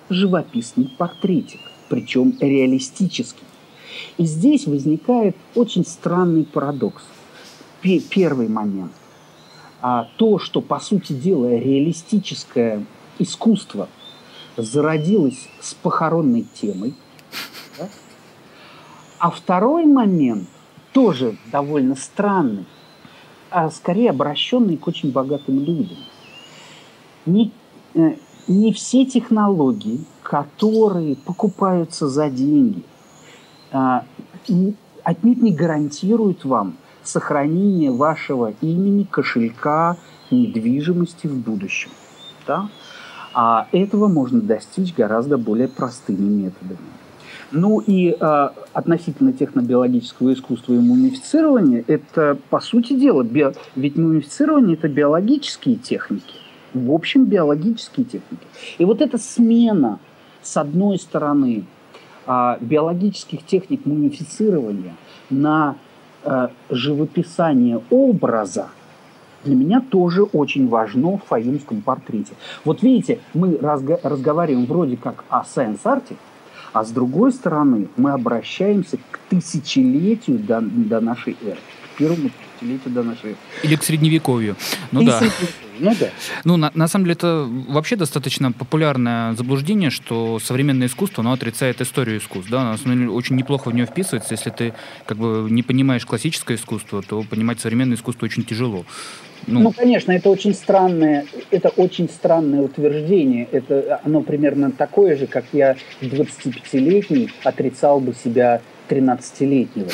живописный 0.09 0.91
портретик, 0.97 1.59
причем 1.89 2.35
реалистический. 2.39 3.43
И 4.17 4.25
здесь 4.25 4.65
возникает 4.65 5.35
очень 5.55 5.85
странный 5.85 6.45
парадокс. 6.45 7.03
Первый 7.81 8.47
момент. 8.47 8.91
А, 9.81 10.09
то, 10.17 10.39
что, 10.39 10.61
по 10.61 10.79
сути 10.79 11.13
дела, 11.13 11.49
реалистическое 11.49 12.83
искусство 13.19 13.87
зародилось 14.57 15.47
с 15.61 15.73
похоронной 15.73 16.45
темой. 16.53 16.93
Да? 17.77 17.87
А 19.19 19.29
второй 19.29 19.85
момент– 19.85 20.47
тоже 20.93 21.37
довольно 21.51 21.95
странный, 21.95 22.65
а 23.49 23.69
скорее 23.69 24.11
обращенный 24.11 24.77
к 24.77 24.87
очень 24.87 25.11
богатым 25.11 25.63
людям. 25.63 25.97
Не, 27.25 27.51
э, 27.93 28.15
не 28.47 28.73
все 28.73 29.05
технологии, 29.05 30.05
которые 30.23 31.15
покупаются 31.15 32.07
за 32.07 32.29
деньги, 32.29 32.83
а, 33.71 34.05
отнюдь 35.03 35.41
не 35.41 35.51
гарантируют 35.51 36.45
вам 36.45 36.77
сохранение 37.03 37.91
вашего 37.91 38.53
имени, 38.61 39.03
кошелька, 39.03 39.97
недвижимости 40.31 41.27
в 41.27 41.35
будущем. 41.35 41.91
Да? 42.45 42.69
А 43.33 43.67
этого 43.71 44.07
можно 44.07 44.41
достичь 44.41 44.93
гораздо 44.95 45.37
более 45.37 45.67
простыми 45.67 46.43
методами. 46.43 46.79
Ну 47.51 47.79
и 47.79 48.15
э, 48.19 48.49
относительно 48.73 49.33
технобиологического 49.33 50.33
искусства 50.33 50.73
и 50.73 50.77
мумифицирования, 50.77 51.83
это, 51.87 52.37
по 52.49 52.59
сути 52.59 52.93
дела, 52.93 53.23
био... 53.23 53.53
ведь 53.75 53.95
мумифицирование– 53.97 54.77
это 54.77 54.87
биологические 54.87 55.75
техники, 55.75 56.35
в 56.73 56.91
общем, 56.91 57.25
биологические 57.25 58.05
техники. 58.05 58.45
И 58.77 58.85
вот 58.85 59.01
эта 59.01 59.17
смена 59.17 59.99
с 60.41 60.57
одной 60.57 60.99
стороны, 60.99 61.65
а, 62.25 62.57
биологических 62.61 63.45
техник 63.45 63.85
мумифицирования 63.85 64.95
на 65.29 65.75
а, 66.23 66.51
живописание 66.69 67.81
образа 67.89 68.67
для 69.43 69.55
меня 69.55 69.81
тоже 69.81 70.23
очень 70.23 70.67
важно 70.67 71.17
в 71.17 71.23
фаюмском 71.25 71.81
портрете. 71.81 72.33
Вот 72.65 72.83
видите, 72.83 73.19
мы 73.33 73.55
разго- 73.55 73.99
разговариваем 74.03 74.65
вроде 74.65 74.97
как 74.97 75.23
о 75.29 75.43
сайенс-арте, 75.45 76.15
а 76.73 76.83
с 76.83 76.91
другой 76.91 77.31
стороны 77.31 77.87
мы 77.97 78.11
обращаемся 78.11 78.97
к 79.11 79.19
тысячелетию 79.29 80.39
до, 80.39 80.61
до 80.61 80.99
нашей 80.99 81.35
эры, 81.43 81.59
к 81.93 81.97
первому 81.97 82.29
тысячелетию 82.29 82.93
до 82.93 83.03
нашей 83.03 83.29
эры. 83.31 83.37
Или 83.63 83.75
к 83.75 83.83
средневековью. 83.83 84.55
Ну 84.91 85.03
да. 85.03 85.19
средневековью. 85.19 85.68
Ну 85.79 85.95
да. 85.99 86.09
Ну, 86.43 86.57
на, 86.57 86.71
на 86.73 86.87
самом 86.87 87.05
деле, 87.05 87.13
это 87.13 87.47
вообще 87.67 87.95
достаточно 87.95 88.51
популярное 88.51 89.33
заблуждение, 89.33 89.89
что 89.89 90.39
современное 90.39 90.87
искусство, 90.87 91.21
оно 91.21 91.33
отрицает 91.33 91.81
историю 91.81 92.17
искусств. 92.19 92.51
Да? 92.51 92.63
На 92.63 92.77
самом 92.77 92.97
деле, 92.97 93.09
очень 93.09 93.35
неплохо 93.35 93.69
в 93.69 93.73
нее 93.73 93.85
вписывается. 93.85 94.33
Если 94.33 94.49
ты 94.49 94.73
как 95.05 95.17
бы 95.17 95.47
не 95.49 95.63
понимаешь 95.63 96.05
классическое 96.05 96.57
искусство, 96.57 97.01
то 97.01 97.23
понимать 97.23 97.59
современное 97.59 97.95
искусство 97.95 98.25
очень 98.25 98.43
тяжело. 98.43 98.85
Ну, 99.47 99.61
ну, 99.61 99.71
конечно, 99.71 100.11
это 100.11 100.29
очень 100.29 100.53
странное, 100.53 101.25
это 101.49 101.69
очень 101.69 102.09
странное 102.09 102.61
утверждение. 102.61 103.47
Это 103.51 104.01
оно 104.03 104.21
примерно 104.21 104.71
такое 104.71 105.15
же, 105.15 105.27
как 105.27 105.45
я 105.53 105.75
25-летний 106.01 107.29
отрицал 107.43 107.99
бы 107.99 108.13
себя 108.13 108.61
13-летнего. 108.89 109.89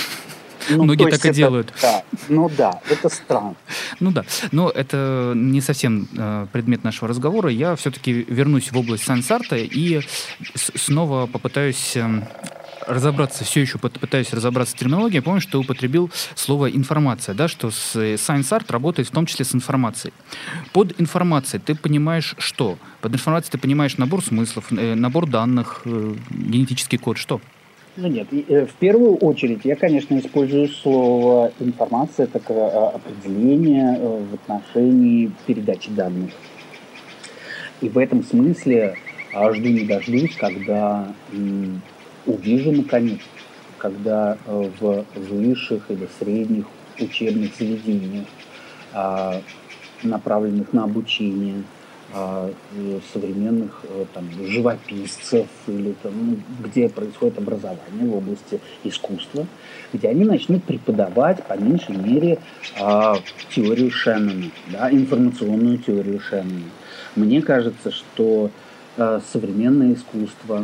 Ну, 0.70 0.84
Многие 0.84 1.10
так 1.10 1.26
и 1.26 1.30
это, 1.30 1.36
делают. 1.36 1.74
Да, 1.82 2.04
ну 2.30 2.50
да, 2.50 2.82
это 2.90 3.10
странно. 3.10 3.56
Ну 4.00 4.12
да, 4.12 4.26
но 4.52 4.70
это 4.70 5.34
не 5.36 5.62
совсем 5.62 6.08
э, 6.18 6.48
предмет 6.52 6.84
нашего 6.84 7.08
разговора. 7.08 7.50
Я 7.50 7.76
все-таки 7.76 8.26
вернусь 8.28 8.72
в 8.72 8.78
область 8.78 9.04
сансарта 9.04 9.56
и 9.56 10.02
снова 10.56 11.28
попытаюсь 11.28 11.96
э, 11.96 12.22
разобраться, 12.88 13.44
все 13.44 13.62
еще 13.62 13.78
пытаюсь 13.78 14.34
разобраться 14.34 14.76
в 14.76 14.80
терминологии, 14.80 15.20
помню, 15.20 15.42
что 15.42 15.60
употребил 15.60 16.12
слово 16.36 16.70
информация, 16.70 17.36
да, 17.36 17.48
что 17.48 17.72
с 17.72 17.96
Science 17.96 18.50
Art 18.52 18.66
работает 18.70 19.08
в 19.08 19.12
том 19.12 19.26
числе 19.26 19.46
с 19.46 19.56
информацией. 19.56 20.14
Под 20.72 21.00
информацией 21.00 21.62
ты 21.64 21.76
понимаешь 21.76 22.36
что? 22.38 22.78
Под 23.02 23.14
информацией 23.14 23.52
ты 23.52 23.58
понимаешь 23.58 23.98
набор 23.98 24.24
смыслов, 24.24 24.72
э, 24.72 24.96
набор 24.96 25.28
данных, 25.28 25.82
э, 25.86 26.16
генетический 26.30 26.98
код, 26.98 27.18
что? 27.18 27.42
Ну 27.98 28.08
нет, 28.08 28.28
э, 28.32 28.66
в 28.66 28.74
первую 28.74 29.16
очередь 29.16 29.62
я, 29.64 29.76
конечно, 29.76 30.18
использую 30.20 30.68
слово 30.68 31.52
информация 31.60 32.28
как 32.28 32.50
определение 32.50 33.98
в 33.98 34.34
отношении 34.34 35.32
передачи 35.46 35.90
данных. 35.92 36.32
И 37.82 37.90
в 37.90 37.98
этом 37.98 38.24
смысле 38.24 38.96
а, 39.34 39.54
жду 39.54 39.68
не 39.68 39.86
дождусь, 39.86 40.36
когда 40.36 41.14
увижу 42.26 42.72
наконец, 42.72 43.20
когда 43.78 44.38
э, 44.46 44.70
в 44.80 45.06
высших 45.16 45.92
или 45.92 46.08
средних 46.20 46.66
учебных 47.00 47.56
заведениях, 47.56 48.26
а, 48.94 49.42
направленных 50.04 50.74
на 50.74 50.86
обучение 50.86 51.56
а, 51.58 51.62
современных 53.14 53.82
э, 53.84 54.06
там, 54.14 54.30
живописцев 54.32 55.48
или 55.68 55.96
там, 56.04 56.14
ну, 56.16 56.38
где 56.64 56.88
происходит 56.88 57.38
образование 57.38 58.08
в 58.08 58.16
области 58.16 58.60
искусства, 58.84 59.46
где 59.92 60.10
они 60.10 60.24
начнут 60.24 60.64
преподавать 60.64 61.44
по 61.44 61.54
меньшей 61.54 61.98
мере 61.98 62.40
а, 62.80 63.18
теорию 63.50 63.92
Шеннона, 63.92 64.52
да, 64.72 64.92
информационную 64.92 65.78
теорию 65.80 66.20
Шеннона. 66.20 66.70
Мне 67.16 67.42
кажется, 67.42 67.92
что 67.92 68.50
э, 68.98 69.20
современное 69.32 69.94
искусство 69.94 70.64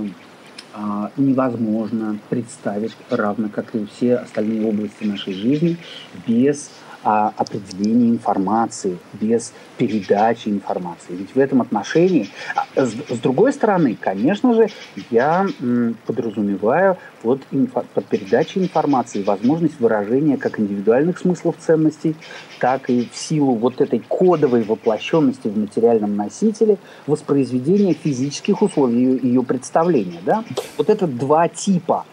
а, 0.73 1.11
невозможно 1.17 2.17
представить, 2.29 2.93
равно 3.09 3.49
как 3.49 3.75
и 3.75 3.85
все 3.85 4.17
остальные 4.17 4.65
области 4.65 5.03
нашей 5.03 5.33
жизни, 5.33 5.77
без 6.25 6.71
а, 7.03 7.33
определения 7.37 8.09
информации, 8.09 8.97
без 9.13 9.53
передачи 9.77 10.49
информации. 10.49 11.13
Ведь 11.15 11.33
в 11.33 11.39
этом 11.39 11.61
отношении, 11.61 12.29
а, 12.55 12.65
с, 12.75 12.91
с 12.91 13.19
другой 13.19 13.53
стороны, 13.53 13.97
конечно 13.99 14.53
же, 14.53 14.67
я 15.09 15.47
м, 15.59 15.95
подразумеваю 16.05 16.97
под, 17.21 17.41
инфо, 17.51 17.83
под 17.93 18.05
передачей 18.05 18.59
информации 18.59 19.23
возможность 19.23 19.79
выражения 19.79 20.37
как 20.37 20.59
индивидуальных 20.59 21.17
смыслов 21.17 21.55
ценностей, 21.57 22.15
так 22.59 22.89
и 22.89 23.09
в 23.11 23.17
силу 23.17 23.55
вот 23.55 23.81
этой 23.81 23.99
кодовой 23.99 24.63
воплощенности 24.63 25.47
в 25.47 25.57
материальном 25.57 26.15
носителе 26.15 26.77
воспроизведения 27.07 27.93
физических 27.93 28.61
условий 28.61 29.03
ее, 29.03 29.19
ее 29.21 29.43
представления. 29.43 30.19
Да? 30.25 30.43
Вот 30.77 30.89
это 30.89 31.07
два 31.07 31.47
типа 31.47 32.05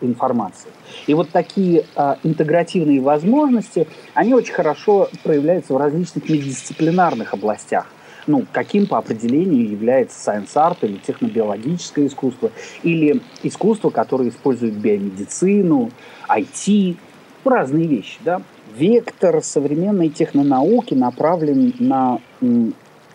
информации. 0.00 0.70
И 1.06 1.14
вот 1.14 1.30
такие 1.30 1.84
э, 1.94 2.14
интегративные 2.22 3.00
возможности, 3.00 3.86
они 4.14 4.34
очень 4.34 4.54
хорошо 4.54 5.08
проявляются 5.22 5.74
в 5.74 5.76
различных 5.76 6.28
междисциплинарных 6.28 7.34
областях. 7.34 7.86
Ну, 8.26 8.44
каким 8.52 8.86
по 8.86 8.98
определению 8.98 9.68
является 9.68 10.16
science 10.18 10.54
art 10.54 10.78
или 10.82 10.96
технобиологическое 10.96 12.06
искусство, 12.06 12.52
или 12.82 13.20
искусство, 13.42 13.90
которое 13.90 14.28
использует 14.28 14.74
биомедицину, 14.74 15.90
IT, 16.28 16.96
разные 17.44 17.86
вещи, 17.86 18.18
да. 18.20 18.40
Вектор 18.76 19.42
современной 19.42 20.08
технонауки 20.08 20.94
направлен 20.94 21.74
на 21.78 22.20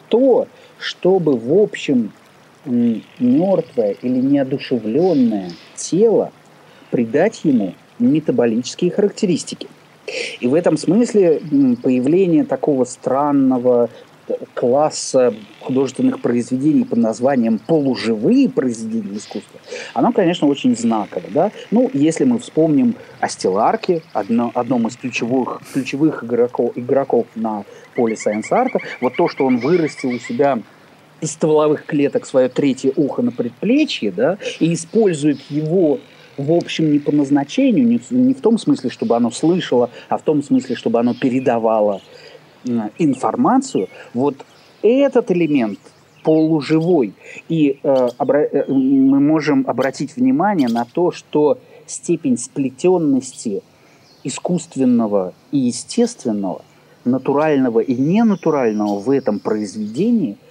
то, 0.10 0.48
чтобы 0.78 1.38
в 1.38 1.54
общем 1.54 2.12
мертвое 2.68 3.92
или 4.02 4.20
неодушевленное 4.20 5.52
тело 5.76 6.32
придать 6.92 7.42
ему 7.44 7.74
метаболические 8.00 8.92
характеристики. 8.92 9.68
И 10.40 10.48
в 10.48 10.54
этом 10.54 10.78
смысле 10.78 11.42
появление 11.84 12.46
такого 12.46 12.86
странного 12.86 13.90
э, 14.28 14.34
класса 14.54 15.34
художественных 15.60 16.22
произведений 16.22 16.86
под 16.86 17.00
названием 17.00 17.60
полуживые 17.60 18.48
произведения 18.48 19.18
искусства, 19.18 19.60
оно, 19.94 20.14
конечно, 20.14 20.48
очень 20.48 20.78
знаково. 20.78 21.24
Да? 21.34 21.52
Ну, 21.72 21.90
если 21.94 22.24
мы 22.24 22.40
вспомним 22.40 22.96
о 23.20 23.28
Стелларке, 23.28 24.02
одно, 24.14 24.52
одном 24.54 24.88
из 24.88 24.96
ключевых, 24.96 25.62
ключевых 25.74 26.24
игроков, 26.24 26.72
игроков 26.76 27.26
на 27.36 27.66
поле 27.96 28.16
сайенс-арта, 28.16 28.80
вот 29.02 29.16
то, 29.18 29.28
что 29.28 29.46
он 29.46 29.58
вырастил 29.58 30.12
у 30.12 30.20
себя 30.20 30.60
из 31.22 31.32
стволовых 31.32 31.86
клеток 31.86 32.26
свое 32.26 32.50
третье 32.50 32.92
ухо 32.96 33.22
на 33.22 33.32
предплечье, 33.32 34.12
да, 34.12 34.38
и 34.60 34.74
использует 34.74 35.40
его 35.50 36.00
в 36.38 36.52
общем 36.52 36.92
не 36.92 37.00
по 37.00 37.12
назначению, 37.12 37.88
не, 37.88 38.00
не 38.12 38.34
в 38.34 38.42
том 38.42 38.58
смысле, 38.58 38.90
чтобы 38.92 39.16
оно 39.16 39.32
слышало, 39.32 39.90
а 40.08 40.18
в 40.18 40.22
том 40.22 40.44
смысле, 40.44 40.76
чтобы 40.76 41.00
оно 41.00 41.16
передавало 41.16 42.02
информацию, 42.98 43.88
вот 44.14 44.36
этот 44.84 45.32
элемент 45.32 45.80
полуживой. 46.24 47.14
И 47.50 47.80
э, 47.82 48.08
обра- 48.20 48.50
э, 48.52 48.66
мы 48.72 49.20
можем 49.20 49.66
обратить 49.68 50.16
внимание 50.16 50.68
на 50.68 50.86
то, 50.86 51.12
что 51.12 51.58
степень 51.86 52.38
сплетенности 52.38 53.64
искусственного 54.24 55.34
и 55.52 55.58
естественного, 55.58 56.62
натурального 57.06 57.80
и 57.80 57.96
ненатурального 57.96 59.00
в 59.00 59.10
этом 59.10 59.40
произведении– 59.40 60.38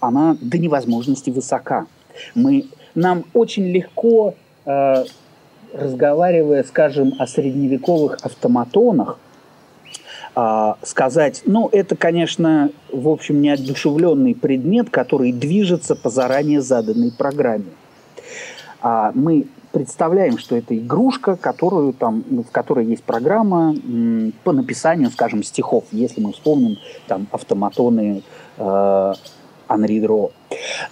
она 0.00 0.36
до 0.40 0.58
невозможности 0.58 1.30
высока. 1.30 1.86
Мы, 2.34 2.66
нам 2.94 3.24
очень 3.34 3.66
легко, 3.66 4.34
э, 4.64 5.04
разговаривая, 5.72 6.64
скажем, 6.64 7.14
о 7.18 7.26
средневековых 7.26 8.18
автоматонах, 8.22 9.18
э, 10.34 10.74
сказать, 10.82 11.42
ну, 11.46 11.68
это, 11.70 11.96
конечно, 11.96 12.70
в 12.92 13.08
общем, 13.08 13.40
неодушевленный 13.40 14.34
предмет, 14.34 14.90
который 14.90 15.32
движется 15.32 15.94
по 15.94 16.10
заранее 16.10 16.60
заданной 16.60 17.12
программе. 17.12 17.72
А 18.80 19.12
мы 19.14 19.46
представляем, 19.72 20.38
что 20.38 20.56
это 20.56 20.76
игрушка, 20.76 21.36
которую 21.36 21.92
там, 21.92 22.24
в 22.30 22.50
которой 22.50 22.86
есть 22.86 23.02
программа 23.02 23.74
по 24.42 24.52
написанию, 24.52 25.10
скажем, 25.10 25.42
стихов. 25.42 25.84
Если 25.92 26.20
мы 26.20 26.32
вспомним 26.32 26.78
там 27.06 27.26
автоматоны 27.30 28.22
э, 28.56 29.12
Анри 29.68 30.00
Дро. 30.00 30.30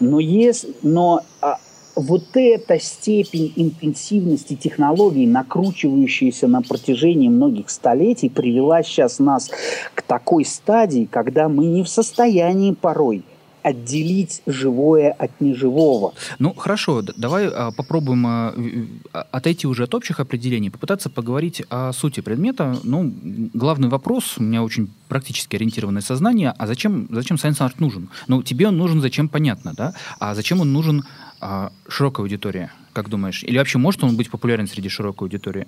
Но, 0.01 0.21
есть, 0.21 0.67
но 0.83 1.23
а, 1.41 1.59
вот 1.97 2.25
эта 2.35 2.79
степень 2.81 3.53
интенсивности 3.57 4.55
технологий, 4.55 5.27
накручивающаяся 5.27 6.49
на 6.49 6.63
протяжении 6.63 7.29
многих 7.29 7.71
столетий, 7.71 8.29
привела 8.29 8.83
сейчас 8.83 9.19
нас 9.19 9.51
к 9.95 10.03
такой 10.03 10.45
стадии, 10.45 11.09
когда 11.11 11.49
мы 11.49 11.67
не 11.67 11.83
в 11.83 11.89
состоянии 11.89 12.73
порой 12.73 13.25
отделить 13.65 14.43
живое 14.47 15.11
от 15.11 15.41
неживого. 15.41 16.13
Ну, 16.39 16.53
хорошо, 16.55 17.03
давай 17.17 17.49
а, 17.49 17.73
попробуем 17.73 18.27
а, 18.27 18.55
отойти 19.33 19.67
уже 19.67 19.85
от 19.85 19.95
общих 19.95 20.21
определений, 20.21 20.71
попытаться 20.71 21.09
поговорить 21.09 21.63
о 21.71 21.93
сути 21.93 22.21
предмета. 22.21 22.79
Ну, 22.85 23.13
главный 23.55 23.89
вопрос, 23.89 24.35
у 24.37 24.43
меня 24.43 24.63
очень 24.63 24.91
практически 25.09 25.57
ориентированное 25.57 26.03
сознание, 26.03 26.55
а 26.59 26.67
зачем, 26.67 27.09
зачем 27.11 27.39
Science 27.39 27.61
Art 27.61 27.77
нужен? 27.79 28.11
Ну, 28.29 28.43
тебе 28.43 28.69
он 28.69 28.77
нужен, 28.77 29.01
зачем, 29.01 29.29
понятно, 29.29 29.73
да? 29.75 29.95
А 30.21 30.35
зачем 30.35 30.61
он 30.61 30.73
нужен 30.73 31.05
а, 31.41 31.73
широкой 31.89 32.27
аудитории, 32.27 32.71
как 32.93 33.09
думаешь? 33.09 33.43
Или 33.45 33.57
вообще 33.57 33.79
может 33.79 34.05
он 34.05 34.17
быть 34.17 34.31
популярен 34.31 34.67
среди 34.67 34.91
широкой 34.91 35.27
аудитории? 35.27 35.67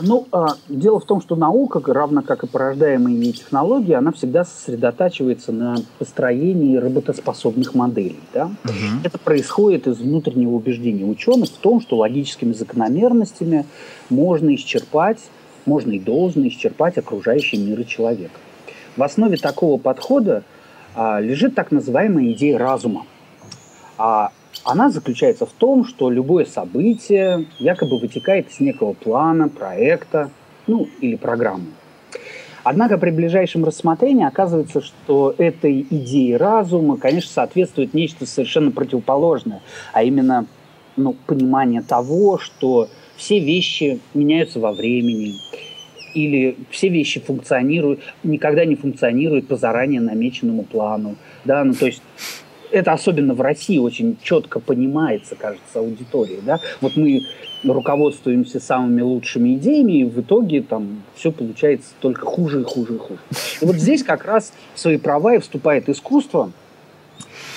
Ну, 0.00 0.26
а, 0.32 0.54
дело 0.68 1.00
в 1.00 1.04
том, 1.04 1.20
что 1.20 1.36
наука, 1.36 1.80
равно 1.92 2.22
как 2.22 2.44
и 2.44 2.46
порождаемые 2.46 3.18
ей 3.18 3.32
технологии, 3.32 3.92
она 3.92 4.12
всегда 4.12 4.44
сосредотачивается 4.44 5.52
на 5.52 5.76
построении 5.98 6.76
работоспособных 6.76 7.74
моделей. 7.74 8.20
Да? 8.32 8.46
Угу. 8.64 9.04
Это 9.04 9.18
происходит 9.18 9.86
из 9.86 9.98
внутреннего 9.98 10.50
убеждения 10.50 11.04
ученых 11.04 11.48
в 11.48 11.58
том, 11.58 11.80
что 11.80 11.96
логическими 11.96 12.52
закономерностями 12.52 13.66
можно 14.08 14.54
исчерпать, 14.54 15.18
можно 15.66 15.92
и 15.92 15.98
должно 15.98 16.46
исчерпать 16.48 16.98
окружающий 16.98 17.58
мир 17.58 17.80
и 17.80 17.86
человека. 17.86 18.38
В 18.96 19.02
основе 19.02 19.36
такого 19.36 19.78
подхода 19.78 20.44
а, 20.94 21.20
лежит 21.20 21.54
так 21.54 21.70
называемая 21.70 22.32
идея 22.32 22.58
разума. 22.58 23.06
А 23.98 24.32
она 24.64 24.90
заключается 24.90 25.46
в 25.46 25.52
том, 25.52 25.84
что 25.84 26.10
любое 26.10 26.44
событие 26.44 27.46
якобы 27.58 27.98
вытекает 27.98 28.50
из 28.50 28.60
некого 28.60 28.92
плана, 28.92 29.48
проекта, 29.48 30.30
ну 30.66 30.88
или 31.00 31.16
программы. 31.16 31.66
Однако 32.62 32.98
при 32.98 33.10
ближайшем 33.10 33.64
рассмотрении 33.64 34.26
оказывается, 34.26 34.82
что 34.82 35.34
этой 35.38 35.86
идее 35.88 36.36
разума, 36.36 36.98
конечно, 36.98 37.30
соответствует 37.30 37.94
нечто 37.94 38.26
совершенно 38.26 38.70
противоположное, 38.70 39.62
а 39.92 40.02
именно 40.02 40.46
ну, 40.96 41.16
понимание 41.26 41.80
того, 41.80 42.38
что 42.38 42.88
все 43.16 43.38
вещи 43.38 44.00
меняются 44.12 44.60
во 44.60 44.72
времени, 44.72 45.34
или 46.14 46.56
все 46.70 46.88
вещи 46.88 47.20
функционируют, 47.20 48.00
никогда 48.22 48.64
не 48.64 48.74
функционируют 48.74 49.46
по 49.46 49.56
заранее 49.56 50.00
намеченному 50.00 50.64
плану. 50.64 51.16
Да? 51.44 51.64
Ну, 51.64 51.72
то 51.72 51.86
есть 51.86 52.02
это 52.72 52.92
особенно 52.92 53.34
в 53.34 53.40
России 53.40 53.78
очень 53.78 54.16
четко 54.22 54.60
понимается, 54.60 55.34
кажется, 55.34 55.78
аудиторией. 55.78 56.40
Да? 56.42 56.58
Вот 56.80 56.96
мы 56.96 57.20
руководствуемся 57.64 58.60
самыми 58.60 59.02
лучшими 59.02 59.54
идеями, 59.54 60.00
и 60.00 60.04
в 60.04 60.20
итоге 60.20 60.62
там 60.62 61.02
все 61.14 61.30
получается 61.30 61.90
только 62.00 62.24
хуже 62.24 62.62
и 62.62 62.64
хуже 62.64 62.94
и 62.94 62.98
хуже. 62.98 63.20
И 63.60 63.64
вот 63.64 63.76
здесь 63.76 64.02
как 64.02 64.24
раз 64.24 64.52
в 64.74 64.80
свои 64.80 64.98
права 64.98 65.34
и 65.34 65.38
вступает 65.38 65.88
искусство, 65.88 66.52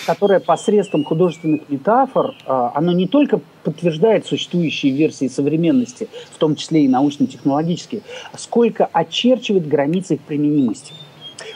которое 0.06 0.39
посредством 0.41 1.06
художественных 1.06 1.69
метафор, 1.69 2.36
а, 2.45 2.73
оно 2.76 2.91
не 2.91 3.08
только 3.08 3.39
подтверждает 3.63 4.26
существующие 4.26 4.91
версии 4.91 5.30
современности, 5.30 6.10
в 6.32 6.38
том 6.38 6.56
числе 6.56 6.84
и 6.84 6.88
научно-технологические, 6.89 8.02
а 8.34 8.38
сколько 8.38 8.86
очерчивает 8.91 9.67
границы 9.67 10.15
их 10.15 10.21
применимости. 10.21 10.93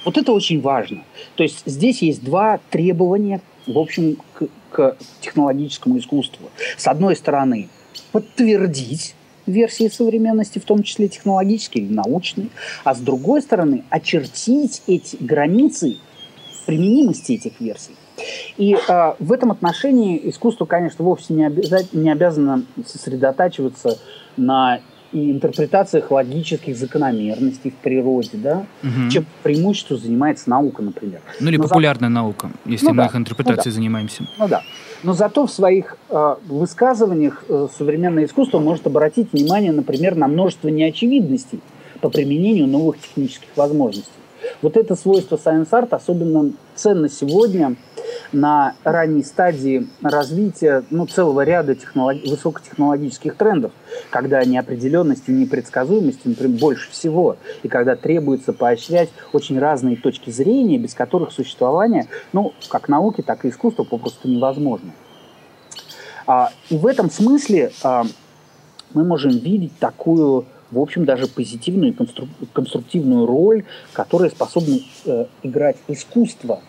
Вот 0.06 0.18
это 0.18 0.32
очень 0.32 0.62
важно. 0.62 1.04
То 1.36 1.44
есть 1.44 1.64
здесь 1.66 2.02
есть 2.02 2.24
два 2.24 2.60
требования, 2.70 3.42
в 3.66 3.78
общем, 3.78 4.18
к, 4.34 4.48
к 4.72 4.98
технологическому 5.22 5.98
искусству. 5.98 6.50
С 6.78 6.88
одной 6.88 7.16
стороны, 7.16 7.70
подтвердить 8.12 9.16
версии 9.46 9.88
современности, 9.88 10.60
в 10.60 10.66
том 10.66 10.84
числе 10.84 11.08
технологические 11.08 11.86
или 11.86 11.94
научные, 11.94 12.50
а 12.84 12.94
с 12.94 13.00
другой 13.00 13.42
стороны, 13.42 13.84
очертить 13.90 14.82
эти 14.88 15.16
границы 15.20 15.98
применимости 16.66 17.34
этих 17.34 17.60
версий. 17.62 17.96
И 18.58 18.76
э, 18.76 19.14
в 19.20 19.32
этом 19.32 19.52
отношении 19.52 20.20
искусство, 20.30 20.66
конечно, 20.66 21.06
вовсе 21.06 21.34
не, 21.34 21.48
обяза- 21.48 21.88
не 21.94 22.12
обязано 22.12 22.66
сосредотачиваться 22.86 23.98
на 24.36 24.82
и 25.12 25.32
интерпретациях 25.32 26.12
логических 26.12 26.78
закономерностей 26.78 27.72
в 27.72 27.76
природе, 27.76 28.32
да, 28.34 28.66
угу. 28.84 29.10
чем 29.10 29.26
преимущество 29.44 29.98
занимается 29.98 30.50
наука, 30.50 30.82
например. 30.82 31.22
Ну 31.40 31.50
или 31.50 31.58
Но 31.58 31.64
популярная 31.64 32.10
за... 32.10 32.16
наука, 32.16 32.52
если 32.66 32.88
ну, 32.88 32.94
мы 32.94 32.98
да, 33.04 33.06
их 33.06 33.16
интерпретацией 33.16 33.72
ну, 33.72 33.72
да. 33.72 33.76
занимаемся. 33.76 34.28
Ну 34.38 34.48
да. 34.48 34.62
Но 35.04 35.14
зато 35.14 35.46
в 35.46 35.52
своих 35.52 35.98
э, 36.10 36.36
высказываниях 36.48 37.44
э, 37.48 37.68
современное 37.78 38.26
искусство 38.26 38.60
может 38.60 38.88
обратить 38.88 39.32
внимание, 39.32 39.72
например, 39.72 40.16
на 40.16 40.28
множество 40.28 40.70
неочевидностей 40.70 41.60
по 42.02 42.10
применению 42.10 42.68
новых 42.68 43.00
технических 43.00 43.50
возможностей. 43.56 44.12
Вот 44.62 44.78
это 44.78 44.96
свойство 44.96 45.38
Science 45.38 45.70
Art 45.72 45.90
особенно 45.92 46.52
ценно 46.78 47.10
сегодня 47.10 47.76
на 48.32 48.76
ранней 48.84 49.24
стадии 49.24 49.88
развития 50.02 50.84
ну, 50.90 51.06
целого 51.06 51.42
ряда 51.42 51.76
технолог... 51.76 52.18
высокотехнологических 52.24 53.36
трендов, 53.36 53.72
когда 54.10 54.44
неопределенность 54.44 55.24
и 55.28 55.32
непредсказуемость 55.32 56.26
например, 56.26 56.60
больше 56.60 56.92
всего, 56.92 57.38
и 57.64 57.68
когда 57.68 57.96
требуется 57.96 58.54
поощрять 58.54 59.10
очень 59.34 59.60
разные 59.60 59.96
точки 59.96 60.30
зрения, 60.30 60.78
без 60.78 60.94
которых 60.94 61.32
существование, 61.32 62.08
ну, 62.34 62.54
как 62.70 62.88
науки, 62.90 63.22
так 63.22 63.46
и 63.46 63.50
искусства 63.50 63.84
попросту 63.84 64.28
невозможно. 64.28 64.92
А, 66.26 66.52
и 66.70 66.78
в 66.78 66.86
этом 66.86 67.10
смысле 67.10 67.72
а, 67.84 68.04
мы 68.94 69.04
можем 69.04 69.32
видеть 69.32 69.78
такую 69.80 70.46
в 70.72 70.80
общем, 70.80 71.06
даже 71.06 71.28
позитивную 71.28 71.94
и 71.94 72.46
конструктивную 72.54 73.26
роль, 73.26 73.64
которая 73.94 74.30
способна 74.30 74.80
э, 75.06 75.26
играть 75.44 75.78
искусство 75.88 76.62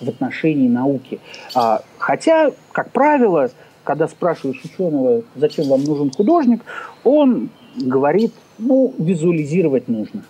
в 0.00 0.08
отношении 0.08 0.68
науки. 0.68 1.20
А, 1.54 1.82
хотя, 1.98 2.50
как 2.72 2.90
правило, 2.92 3.50
когда 3.84 4.08
спрашиваешь 4.08 4.62
ученого, 4.64 5.22
зачем 5.36 5.68
вам 5.68 5.84
нужен 5.84 6.10
художник, 6.10 6.62
он 7.04 7.50
говорит, 7.76 8.32
ну, 8.58 8.94
визуализировать 8.98 9.88
нужно. 9.88 10.22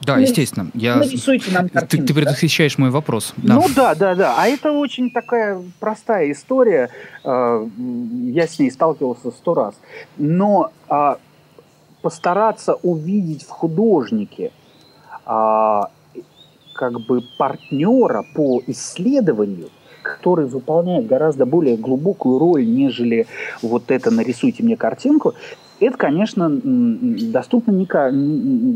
Да, 0.00 0.18
естественно. 0.18 0.70
Я... 0.74 0.96
Нарисуйте 0.96 1.50
нам 1.52 1.68
картинку, 1.68 2.06
ты, 2.06 2.12
ты 2.12 2.14
предвосхищаешь 2.14 2.76
да? 2.76 2.82
мой 2.82 2.90
вопрос. 2.90 3.32
Да. 3.36 3.54
Ну 3.54 3.66
да, 3.74 3.94
да, 3.94 4.14
да. 4.14 4.34
А 4.36 4.46
это 4.48 4.72
очень 4.72 5.10
такая 5.10 5.62
простая 5.80 6.30
история. 6.30 6.90
А, 7.24 7.66
я 7.76 8.46
с 8.46 8.58
ней 8.58 8.70
сталкивался 8.70 9.30
сто 9.30 9.54
раз. 9.54 9.74
Но 10.18 10.72
а, 10.88 11.18
постараться 12.02 12.74
увидеть 12.74 13.44
в 13.44 13.48
художнике 13.48 14.52
а, 15.24 15.90
как 16.74 17.00
бы 17.00 17.22
партнера 17.38 18.24
по 18.34 18.60
исследованию, 18.66 19.70
который 20.02 20.46
выполняет 20.46 21.06
гораздо 21.06 21.46
более 21.46 21.76
глубокую 21.76 22.38
роль, 22.38 22.66
нежели 22.66 23.26
вот 23.62 23.90
это 23.90 24.10
«нарисуйте 24.10 24.62
мне 24.62 24.76
картинку», 24.76 25.34
это, 25.80 25.98
конечно, 25.98 26.48
доступно 26.50 27.72
не, 27.72 27.86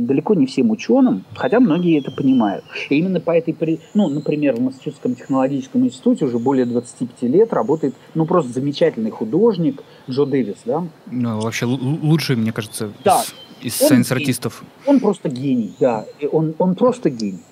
далеко 0.06 0.34
не 0.34 0.46
всем 0.46 0.70
ученым, 0.70 1.24
хотя 1.34 1.60
многие 1.60 1.98
это 2.00 2.10
понимают. 2.10 2.64
И 2.90 2.96
именно 2.96 3.20
по 3.20 3.30
этой, 3.30 3.80
ну, 3.94 4.08
например, 4.08 4.56
в 4.56 4.60
Массачусетском 4.60 5.14
технологическом 5.14 5.84
институте 5.84 6.24
уже 6.24 6.38
более 6.38 6.66
25 6.66 7.22
лет 7.30 7.52
работает, 7.52 7.94
ну, 8.14 8.26
просто 8.26 8.52
замечательный 8.52 9.10
художник 9.10 9.82
Джо 10.10 10.26
Дэвис, 10.26 10.58
да? 10.64 10.86
Ну, 11.06 11.40
вообще 11.40 11.66
лучший, 11.66 12.36
мне 12.36 12.52
кажется, 12.52 12.90
да. 13.04 13.22
из, 13.60 13.74
из 13.74 13.88
сайенс-артистов. 13.88 14.64
Он 14.86 14.98
просто 14.98 15.28
гений, 15.28 15.74
да, 15.78 16.04
он, 16.32 16.54
он 16.58 16.74
просто 16.74 17.10
гений. 17.10 17.44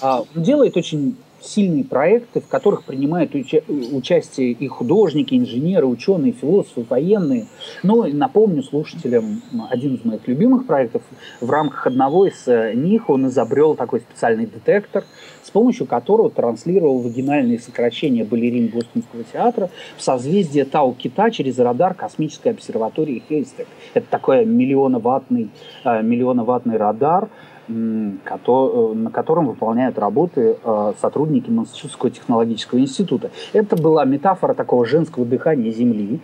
А, 0.00 0.24
делает 0.34 0.76
очень 0.76 1.16
сильные 1.40 1.84
проекты, 1.84 2.40
в 2.40 2.48
которых 2.48 2.84
принимают 2.84 3.34
уча- 3.34 3.62
участие 3.68 4.52
и 4.52 4.66
художники, 4.66 5.34
инженеры, 5.34 5.86
ученые, 5.86 6.32
философы, 6.32 6.84
военные. 6.88 7.46
Ну, 7.82 8.06
напомню 8.12 8.62
слушателям 8.62 9.42
один 9.70 9.94
из 9.94 10.04
моих 10.04 10.26
любимых 10.26 10.66
проектов. 10.66 11.02
В 11.40 11.50
рамках 11.50 11.86
одного 11.86 12.26
из 12.26 12.46
э, 12.46 12.74
них 12.74 13.08
он 13.08 13.28
изобрел 13.28 13.76
такой 13.76 14.00
специальный 14.00 14.46
детектор, 14.46 15.04
с 15.42 15.50
помощью 15.50 15.86
которого 15.86 16.30
транслировал 16.30 16.98
вагинальные 16.98 17.58
сокращения 17.58 18.24
балерин 18.24 18.68
Бостонского 18.68 19.24
театра 19.32 19.70
в 19.96 20.02
созвездие 20.02 20.64
Тау-Кита 20.64 21.30
через 21.30 21.58
радар 21.58 21.94
космической 21.94 22.48
обсерватории 22.48 23.22
Хейстек. 23.28 23.68
Это 23.94 24.06
такой 24.10 24.44
миллионоваттный, 24.44 25.50
э, 25.84 26.02
миллионоваттный 26.02 26.76
радар, 26.76 27.28
на 27.68 29.10
котором 29.10 29.46
выполняют 29.46 29.98
работы 29.98 30.56
э, 30.62 30.92
сотрудники 31.00 31.50
Массачусетского 31.50 32.10
технологического 32.10 32.78
института. 32.78 33.30
Это 33.52 33.76
была 33.76 34.04
метафора 34.04 34.54
такого 34.54 34.86
женского 34.86 35.24
дыхания 35.24 35.70
Земли. 35.70 36.20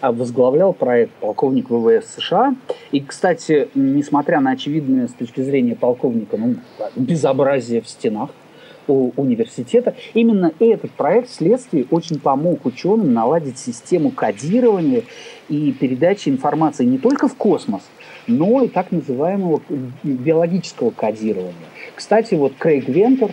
А 0.00 0.12
возглавлял 0.12 0.72
проект 0.72 1.12
полковник 1.20 1.70
ВВС 1.70 2.16
США. 2.16 2.54
И, 2.90 3.00
кстати, 3.00 3.68
несмотря 3.74 4.40
на 4.40 4.52
очевидное 4.52 5.08
с 5.08 5.12
точки 5.12 5.40
зрения 5.40 5.76
полковника 5.76 6.36
ну, 6.36 6.56
безобразие 6.96 7.80
в 7.80 7.88
стенах, 7.88 8.30
университета. 8.88 9.94
Именно 10.14 10.52
этот 10.58 10.90
проект 10.92 11.28
вследствие 11.28 11.86
очень 11.90 12.18
помог 12.18 12.64
ученым 12.64 13.12
наладить 13.12 13.58
систему 13.58 14.10
кодирования 14.10 15.02
и 15.48 15.72
передачи 15.72 16.28
информации 16.28 16.84
не 16.84 16.98
только 16.98 17.28
в 17.28 17.34
космос, 17.34 17.82
но 18.28 18.62
и 18.62 18.68
так 18.68 18.92
называемого 18.92 19.62
биологического 20.02 20.90
кодирования. 20.90 21.54
Кстати, 21.96 22.34
вот 22.34 22.54
Крейг 22.58 22.88
Вентер, 22.88 23.32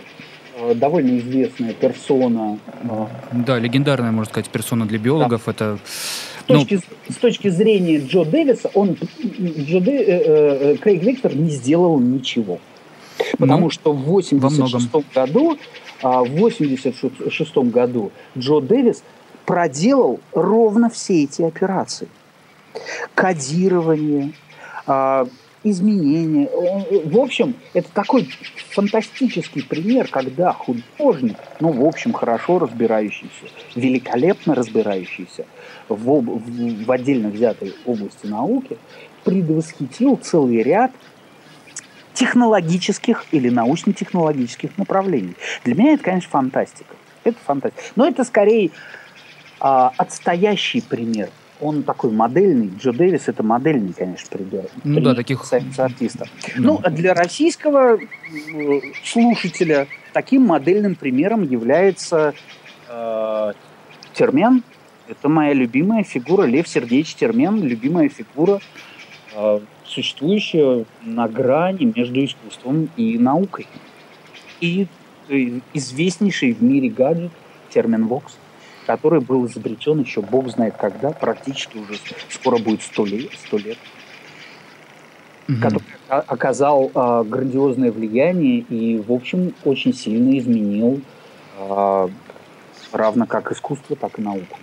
э, 0.58 0.74
довольно 0.74 1.18
известная 1.18 1.72
персона. 1.72 2.58
Э, 2.82 3.06
да, 3.32 3.58
легендарная, 3.58 4.10
можно 4.10 4.30
сказать, 4.30 4.50
персона 4.50 4.86
для 4.86 4.98
биологов. 4.98 5.42
Да. 5.46 5.52
Это 5.52 5.78
с 5.86 6.44
точки, 6.46 6.80
ну... 7.08 7.14
с 7.14 7.16
точки 7.16 7.48
зрения 7.48 7.98
Джо 7.98 8.24
Дэвиса, 8.24 8.70
он, 8.74 8.96
Джо 9.22 9.80
Дэ, 9.80 9.92
э, 9.92 10.04
э, 10.06 10.76
Крейг 10.78 11.02
Виктор 11.02 11.34
не 11.34 11.50
сделал 11.50 12.00
ничего. 12.00 12.58
Потому 13.38 13.64
ну, 13.64 13.70
что 13.70 13.92
в 13.92 14.02
86 14.02 14.88
году, 15.14 15.58
а, 16.02 16.22
в 16.22 16.30
86 16.30 17.56
году 17.56 18.12
Джо 18.36 18.60
Дэвис 18.60 19.02
проделал 19.44 20.20
ровно 20.32 20.90
все 20.90 21.24
эти 21.24 21.42
операции. 21.42 22.08
Кодирование, 23.14 24.32
изменения. 25.70 26.48
В 27.04 27.18
общем, 27.18 27.54
это 27.74 27.88
такой 27.92 28.28
фантастический 28.70 29.64
пример, 29.64 30.08
когда 30.08 30.52
художник, 30.52 31.36
ну, 31.60 31.72
в 31.72 31.84
общем, 31.84 32.12
хорошо 32.12 32.58
разбирающийся, 32.58 33.46
великолепно 33.74 34.54
разбирающийся 34.54 35.46
в, 35.88 36.10
об, 36.10 36.28
в 36.28 36.92
отдельно 36.92 37.28
взятой 37.28 37.74
области 37.84 38.26
науки, 38.26 38.78
предвосхитил 39.24 40.16
целый 40.16 40.62
ряд 40.62 40.92
технологических 42.14 43.26
или 43.32 43.50
научно-технологических 43.50 44.78
направлений. 44.78 45.34
Для 45.64 45.74
меня 45.74 45.94
это, 45.94 46.04
конечно, 46.04 46.30
фантастика. 46.30 46.94
Это 47.24 47.36
фантастика. 47.44 47.82
Но 47.94 48.06
это 48.06 48.24
скорее 48.24 48.70
а, 49.60 49.92
отстоящий 49.96 50.80
пример 50.80 51.28
он 51.60 51.82
такой 51.82 52.10
модельный. 52.10 52.70
Джо 52.78 52.92
Дэвис 52.92 53.28
это 53.28 53.42
модельный, 53.42 53.92
конечно, 53.92 54.28
пример. 54.30 54.64
Ну 54.84 55.00
да, 55.00 55.14
таких... 55.14 55.44
артиста. 55.78 56.26
Ну, 56.56 56.80
а 56.82 56.90
для 56.90 57.14
российского 57.14 57.98
э, 57.98 58.80
слушателя 59.04 59.86
таким 60.12 60.42
модельным 60.46 60.94
примером 60.94 61.42
является 61.42 62.34
э, 62.88 63.52
Термен. 64.14 64.62
Это 65.08 65.28
моя 65.28 65.52
любимая 65.52 66.02
фигура, 66.02 66.44
Лев 66.44 66.68
Сергеевич 66.68 67.14
Термен, 67.14 67.62
любимая 67.62 68.08
фигура, 68.08 68.60
э, 69.34 69.60
существующая 69.84 70.84
на 71.02 71.28
грани 71.28 71.92
между 71.94 72.24
искусством 72.24 72.90
и 72.96 73.18
наукой. 73.18 73.66
И 74.60 74.88
э, 75.28 75.60
известнейший 75.72 76.52
в 76.52 76.62
мире 76.62 76.90
гаджет 76.90 77.30
Термен 77.70 78.06
Вокс 78.06 78.36
который 78.86 79.20
был 79.20 79.46
изобретен 79.46 80.00
еще 80.00 80.22
бог 80.22 80.48
знает 80.48 80.76
когда, 80.76 81.10
практически 81.10 81.78
уже 81.78 81.94
скоро 82.30 82.58
будет 82.58 82.82
сто 82.82 83.04
лет, 83.04 83.30
100 83.46 83.58
лет 83.58 83.78
угу. 85.48 85.58
который 85.60 85.84
оказал 86.08 86.90
э, 86.94 87.24
грандиозное 87.24 87.90
влияние 87.90 88.60
и, 88.60 88.98
в 88.98 89.12
общем, 89.12 89.54
очень 89.64 89.92
сильно 89.92 90.38
изменил 90.38 91.00
э, 91.58 92.08
равно 92.92 93.26
как 93.26 93.52
искусство, 93.52 93.96
так 93.96 94.18
и 94.18 94.22
науку. 94.22 94.58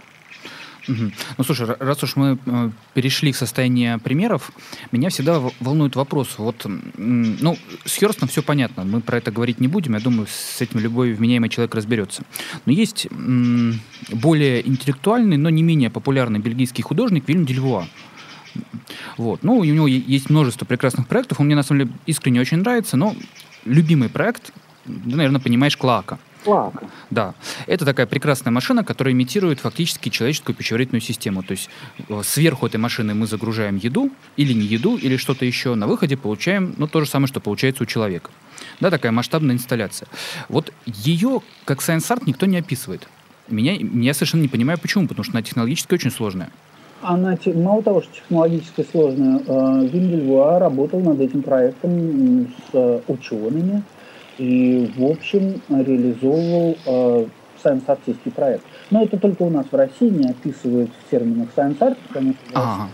Ну, 0.88 1.44
слушай, 1.44 1.68
раз 1.80 2.04
уж 2.04 2.16
мы 2.16 2.38
э, 2.46 2.70
перешли 2.94 3.32
к 3.32 3.36
состоянию 3.36 4.00
примеров, 4.00 4.52
меня 4.92 5.10
всегда 5.10 5.42
волнует 5.60 5.96
вопрос. 5.96 6.36
Вот, 6.38 6.66
ну, 6.98 7.58
с 7.86 7.96
Херстом 7.96 8.28
все 8.28 8.44
понятно, 8.44 8.84
мы 8.84 9.02
про 9.02 9.18
это 9.18 9.32
говорить 9.32 9.60
не 9.60 9.68
будем, 9.68 9.94
я 9.94 10.00
думаю, 10.00 10.28
с 10.28 10.62
этим 10.62 10.80
любой 10.80 11.14
вменяемый 11.14 11.50
человек 11.50 11.76
разберется. 11.76 12.24
Но 12.66 12.72
есть 12.72 13.08
более 14.12 14.68
интеллектуальный, 14.68 15.38
но 15.38 15.50
не 15.50 15.64
менее 15.64 15.90
популярный 15.90 16.40
бельгийский 16.40 16.84
художник 16.84 17.28
Вильм 17.28 17.46
Дельвуа. 17.46 17.88
Вот. 19.18 19.44
Ну, 19.44 19.58
у 19.58 19.64
него 19.64 19.88
есть 19.88 20.30
множество 20.30 20.66
прекрасных 20.66 21.08
проектов, 21.08 21.40
он 21.40 21.48
мне 21.48 21.56
на 21.56 21.64
самом 21.64 21.86
деле 21.86 21.92
искренне 22.06 22.42
очень 22.42 22.58
нравится, 22.58 22.98
но 22.98 23.16
любимый 23.66 24.10
проект, 24.10 24.54
ты, 24.86 25.16
наверное, 25.16 25.42
понимаешь, 25.42 25.78
Клака. 25.78 26.20
Плака. 26.44 26.88
Да. 27.10 27.34
Это 27.68 27.86
такая 27.86 28.06
прекрасная 28.06 28.52
машина, 28.52 28.84
которая 28.84 29.14
имитирует 29.14 29.60
фактически 29.60 30.10
человеческую 30.10 30.56
пищеварительную 30.56 31.02
систему. 31.02 31.44
То 31.44 31.52
есть 31.52 31.70
э, 32.10 32.22
сверху 32.24 32.66
этой 32.66 32.78
машины 32.78 33.14
мы 33.14 33.28
загружаем 33.28 33.78
еду, 33.78 34.12
или 34.38 34.54
не 34.54 34.66
еду, 34.66 34.98
или 34.98 35.18
что-то 35.18 35.46
еще. 35.46 35.76
На 35.76 35.88
выходе 35.88 36.18
получаем 36.18 36.76
ну, 36.78 36.88
то 36.88 37.00
же 37.02 37.10
самое, 37.10 37.28
что 37.28 37.40
получается 37.40 37.84
у 37.84 37.86
человека. 37.86 38.32
Да, 38.80 38.90
такая 38.92 39.12
масштабная 39.12 39.56
инсталляция. 39.56 40.08
Вот 40.50 40.74
ее, 40.86 41.42
как 41.66 41.80
Science 41.80 42.10
Art, 42.10 42.24
никто 42.26 42.46
не 42.46 42.58
описывает. 42.58 43.08
Меня, 43.50 43.74
я 43.74 44.14
совершенно 44.14 44.42
не 44.42 44.48
понимаю, 44.48 44.80
почему, 44.80 45.08
потому 45.08 45.24
что 45.24 45.34
она 45.34 45.42
технологически 45.42 45.94
очень 45.94 46.12
сложная. 46.12 46.50
Она, 47.02 47.38
мало 47.54 47.84
того, 47.84 48.02
что 48.02 48.14
технологически 48.14 48.86
сложная, 48.90 49.42
э, 49.46 49.88
Виндельвуа 49.92 50.60
работал 50.60 51.02
над 51.02 51.20
этим 51.20 51.42
проектом 51.42 52.48
с 52.72 53.02
учеными, 53.08 53.84
и, 54.38 54.92
в 54.96 55.04
общем, 55.06 55.62
реализовывал 55.70 56.78
э, 56.86 57.26
science-артистский 57.64 58.32
проект. 58.32 58.64
Но 58.90 59.04
это 59.04 59.18
только 59.18 59.44
у 59.44 59.50
нас 59.50 59.66
в 59.72 59.76
России 59.76 60.10
не 60.10 60.30
описывают 60.30 60.92
в 60.92 61.10
терминах 61.10 61.50
science 61.56 61.78
art, 61.80 61.98
потому 62.08 62.34
что 62.34 62.42
ага. 62.54 62.90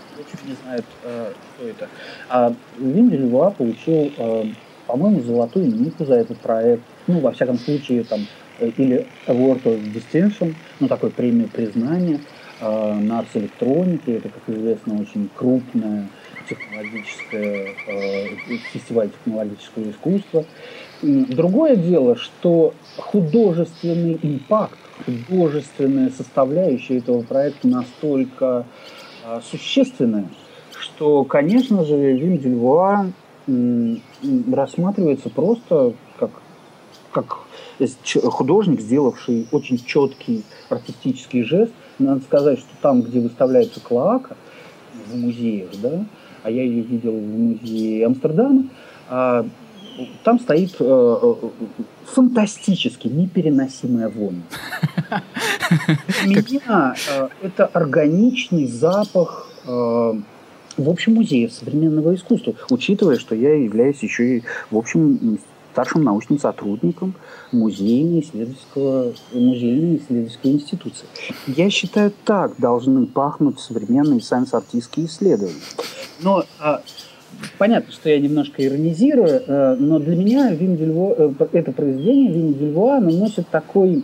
не 0.48 0.56
знает, 0.64 0.86
э, 1.04 1.34
что 1.56 1.68
это. 1.68 1.88
А 2.30 2.54
Виндель 2.78 3.26
Луа 3.26 3.52
получил, 3.52 4.12
э, 4.18 4.46
по-моему, 4.88 5.22
золотую 5.22 5.68
нику 5.68 6.06
за 6.06 6.16
этот 6.16 6.38
проект. 6.40 6.84
Ну, 7.08 7.20
во 7.20 7.32
всяком 7.32 7.58
случае, 7.58 8.04
там, 8.04 8.22
э, 8.60 8.70
или 8.78 9.08
Award 9.28 9.64
of 9.64 9.94
Distinction, 9.94 10.56
ну, 10.80 10.88
такой 10.88 11.10
премию 11.10 11.48
признания 11.48 12.20
э, 12.62 12.94
на 12.94 13.20
Арс 13.20 13.30
Электронике. 13.34 14.18
Это, 14.18 14.30
как 14.30 14.56
известно, 14.56 15.02
очень 15.02 15.30
крупная 15.36 16.08
технологическое, 16.50 17.76
э, 17.88 18.36
фестиваль 18.72 19.10
технологического 19.10 19.90
искусства. 19.90 20.46
Другое 21.02 21.76
дело, 21.76 22.16
что 22.16 22.74
художественный 22.98 24.20
импакт, 24.22 24.78
художественная 25.06 26.10
составляющая 26.10 26.98
этого 26.98 27.22
проекта 27.22 27.68
настолько 27.68 28.66
э, 29.26 29.40
существенная, 29.50 30.28
что, 30.78 31.24
конечно 31.24 31.86
же, 31.86 32.14
Вим 32.14 32.38
Дюльвуа 32.38 33.12
рассматривается 34.52 35.30
просто 35.30 35.94
как, 36.20 36.32
как 37.12 37.38
художник, 38.26 38.82
сделавший 38.82 39.48
очень 39.52 39.78
четкий 39.78 40.44
артистический 40.70 41.44
жест. 41.44 41.72
Надо 41.98 42.22
сказать, 42.22 42.60
что 42.60 42.70
там, 42.82 43.02
где 43.02 43.20
выставляется 43.20 43.80
клоака, 43.80 44.36
в 45.08 45.16
музеях, 45.18 45.70
да, 45.82 46.06
а 46.44 46.52
я 46.52 46.64
ее 46.64 46.82
видел 46.82 47.14
в 47.14 47.38
музее 47.38 48.06
Амстердама, 48.06 48.66
а, 49.10 49.46
там 50.24 50.40
стоит 50.40 50.76
э, 50.80 50.84
э, 51.22 51.34
фантастически 52.06 53.08
непереносимая 53.08 54.10
вонь. 54.10 54.42
Для 56.24 56.42
меня 56.42 56.96
э, 57.10 57.30
это 57.42 57.66
органичный 57.66 58.68
запах 58.68 59.48
э, 59.66 60.14
в 60.78 60.90
общем, 60.90 61.16
музея 61.16 61.50
современного 61.50 62.16
искусства, 62.16 62.56
учитывая, 62.70 63.18
что 63.18 63.36
я 63.36 63.54
являюсь 63.56 64.02
еще 64.02 64.38
и, 64.38 64.44
в 64.72 64.78
общем, 64.78 65.40
старшим 65.74 66.04
научным 66.04 66.40
сотрудником 66.40 67.14
музейной 67.52 68.22
исследовательского, 68.22 69.14
музейной 69.34 69.98
исследовательской 69.98 70.52
институции. 70.52 71.08
Я 71.48 71.70
считаю, 71.70 72.12
так 72.26 72.54
должны 72.58 73.06
пахнуть 73.06 73.60
современные 73.60 74.22
сайенс-артистские 74.22 75.06
исследования. 75.06 75.56
Но 76.22 76.44
а, 76.60 76.82
понятно, 77.58 77.92
что 77.92 78.10
я 78.10 78.20
немножко 78.20 78.66
иронизирую, 78.66 79.44
э, 79.46 79.76
но 79.80 80.00
для 80.00 80.16
меня 80.16 80.52
Вим 80.52 80.78
Дельво, 80.78 81.16
э, 81.18 81.46
это 81.54 81.72
произведение 81.72 82.32
Вим 82.32 82.54
Дельвуа 82.54 83.00
носит 83.00 83.48
такой 83.50 84.04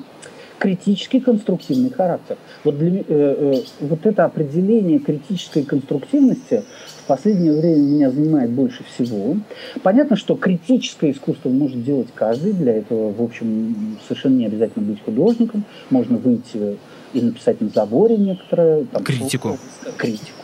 критический 0.59 1.19
конструктивный 1.19 1.91
характер. 1.91 2.37
Вот, 2.63 2.77
для, 2.77 3.03
э, 3.07 3.61
вот 3.81 4.05
это 4.05 4.25
определение 4.25 4.99
критической 4.99 5.63
конструктивности 5.63 6.63
в 7.03 7.07
последнее 7.07 7.53
время 7.53 7.81
меня 7.81 8.11
занимает 8.11 8.49
больше 8.49 8.83
всего. 8.83 9.37
Понятно, 9.83 10.15
что 10.15 10.35
критическое 10.35 11.11
искусство 11.11 11.49
может 11.49 11.83
делать 11.83 12.07
каждый. 12.15 12.53
Для 12.53 12.77
этого, 12.77 13.11
в 13.13 13.21
общем, 13.21 13.97
совершенно 14.07 14.37
не 14.37 14.45
обязательно 14.47 14.85
быть 14.85 15.03
художником. 15.03 15.65
Можно 15.89 16.17
выйти 16.17 16.77
и 17.13 17.21
написать 17.21 17.61
на 17.61 17.69
заборе 17.69 18.17
некоторое. 18.17 18.85
Там, 18.85 19.03
критику. 19.03 19.57
Критику. 19.97 20.34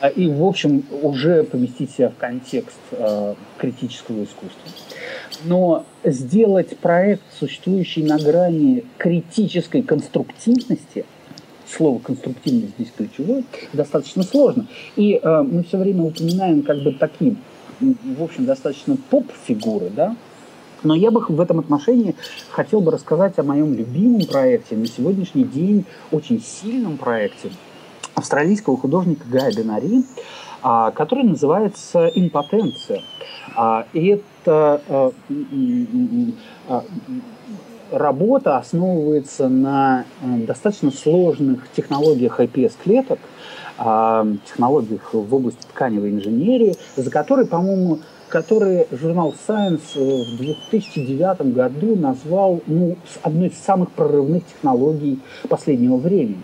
А, 0.00 0.08
и, 0.08 0.28
в 0.28 0.44
общем, 0.44 0.84
уже 1.02 1.42
поместить 1.44 1.90
себя 1.90 2.10
в 2.10 2.16
контекст 2.16 2.78
э, 2.90 3.34
критического 3.58 4.24
искусства. 4.24 4.70
Но 5.44 5.84
сделать 6.04 6.76
проект, 6.78 7.22
существующий 7.38 8.02
на 8.02 8.18
грани 8.18 8.84
критической 8.98 9.82
конструктивности, 9.82 11.04
слово 11.66 11.98
конструктивность 11.98 12.74
здесь 12.78 12.92
ключевое, 12.96 13.44
достаточно 13.72 14.22
сложно. 14.22 14.66
И 14.96 15.18
э, 15.22 15.42
мы 15.42 15.62
все 15.64 15.78
время 15.78 16.02
упоминаем 16.02 16.62
как 16.62 16.82
бы 16.82 16.92
такие, 16.92 17.36
в 17.80 18.22
общем, 18.22 18.44
достаточно 18.44 18.96
поп-фигуры, 19.10 19.90
да, 19.94 20.14
но 20.82 20.94
я 20.94 21.10
бы 21.10 21.24
в 21.26 21.40
этом 21.40 21.58
отношении 21.58 22.14
хотел 22.50 22.80
бы 22.80 22.92
рассказать 22.92 23.38
о 23.38 23.42
моем 23.42 23.72
любимом 23.74 24.26
проекте, 24.26 24.76
на 24.76 24.86
сегодняшний 24.86 25.44
день 25.44 25.86
очень 26.10 26.42
сильном 26.42 26.98
проекте– 26.98 27.50
австралийского 28.16 28.76
художника 28.76 29.24
Гая 29.30 29.52
Бенари, 29.52 30.04
а, 30.62 30.90
который 30.90 31.24
называется 31.24 32.10
«Импотенция». 32.14 33.02
А, 33.54 33.86
и 33.92 34.06
это 34.06 35.12
а, 36.68 36.84
работа 37.92 38.56
основывается 38.56 39.48
на 39.48 40.04
достаточно 40.20 40.90
сложных 40.90 41.70
технологиях 41.70 42.40
IPS-клеток, 42.40 43.20
технологиях 43.78 45.12
в 45.12 45.34
области 45.34 45.62
тканевой 45.72 46.10
инженерии, 46.10 46.74
за 46.96 47.10
которые, 47.10 47.46
по-моему, 47.46 48.00
которые 48.28 48.88
журнал 48.90 49.34
Science 49.46 49.94
в 49.94 50.38
2009 50.38 51.54
году 51.54 51.94
назвал 51.94 52.60
ну, 52.66 52.96
одной 53.22 53.48
из 53.48 53.58
самых 53.58 53.92
прорывных 53.92 54.44
технологий 54.46 55.20
последнего 55.48 55.96
времени. 55.96 56.42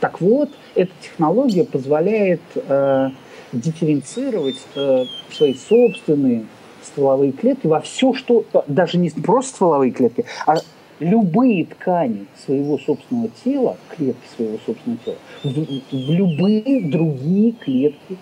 Так 0.00 0.20
вот, 0.20 0.50
эта 0.74 0.92
технология 1.00 1.64
позволяет 1.64 2.40
э, 2.54 3.10
дифференцировать 3.52 4.60
э, 4.74 5.04
свои 5.30 5.54
собственные 5.54 6.46
стволовые 6.82 7.32
клетки 7.32 7.66
во 7.66 7.80
все, 7.80 8.14
что 8.14 8.44
даже 8.66 8.98
не 8.98 9.10
просто 9.10 9.54
стволовые 9.54 9.92
клетки, 9.92 10.24
а 10.46 10.56
любые 10.98 11.66
ткани 11.66 12.26
своего 12.44 12.78
собственного 12.78 13.30
тела, 13.44 13.76
клетки 13.96 14.26
своего 14.36 14.58
собственного 14.64 15.00
тела, 15.04 15.16
в, 15.42 15.48
в 15.48 16.10
любые 16.10 16.88
другие 16.88 17.52
клетки, 17.52 18.18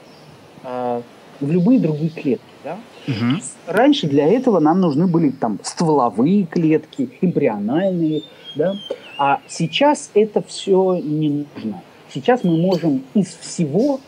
э, 0.64 1.02
в 1.40 1.50
любые 1.50 1.80
другие 1.80 2.10
клетки. 2.10 2.44
Да? 2.64 2.78
Угу. 3.06 3.40
Раньше 3.66 4.06
для 4.08 4.26
этого 4.26 4.60
нам 4.60 4.80
нужны 4.80 5.06
были 5.06 5.30
там 5.30 5.58
стволовые 5.62 6.46
клетки, 6.46 7.10
эмбриональные, 7.20 8.22
да? 8.56 8.74
а 9.18 9.40
сейчас 9.48 10.10
это 10.14 10.42
все 10.42 11.00
не 11.02 11.46
нужно. 11.54 11.82
Сейчас 12.12 12.44
мы 12.44 12.56
можем 12.56 13.04
из 13.14 13.34
всего 13.34 14.00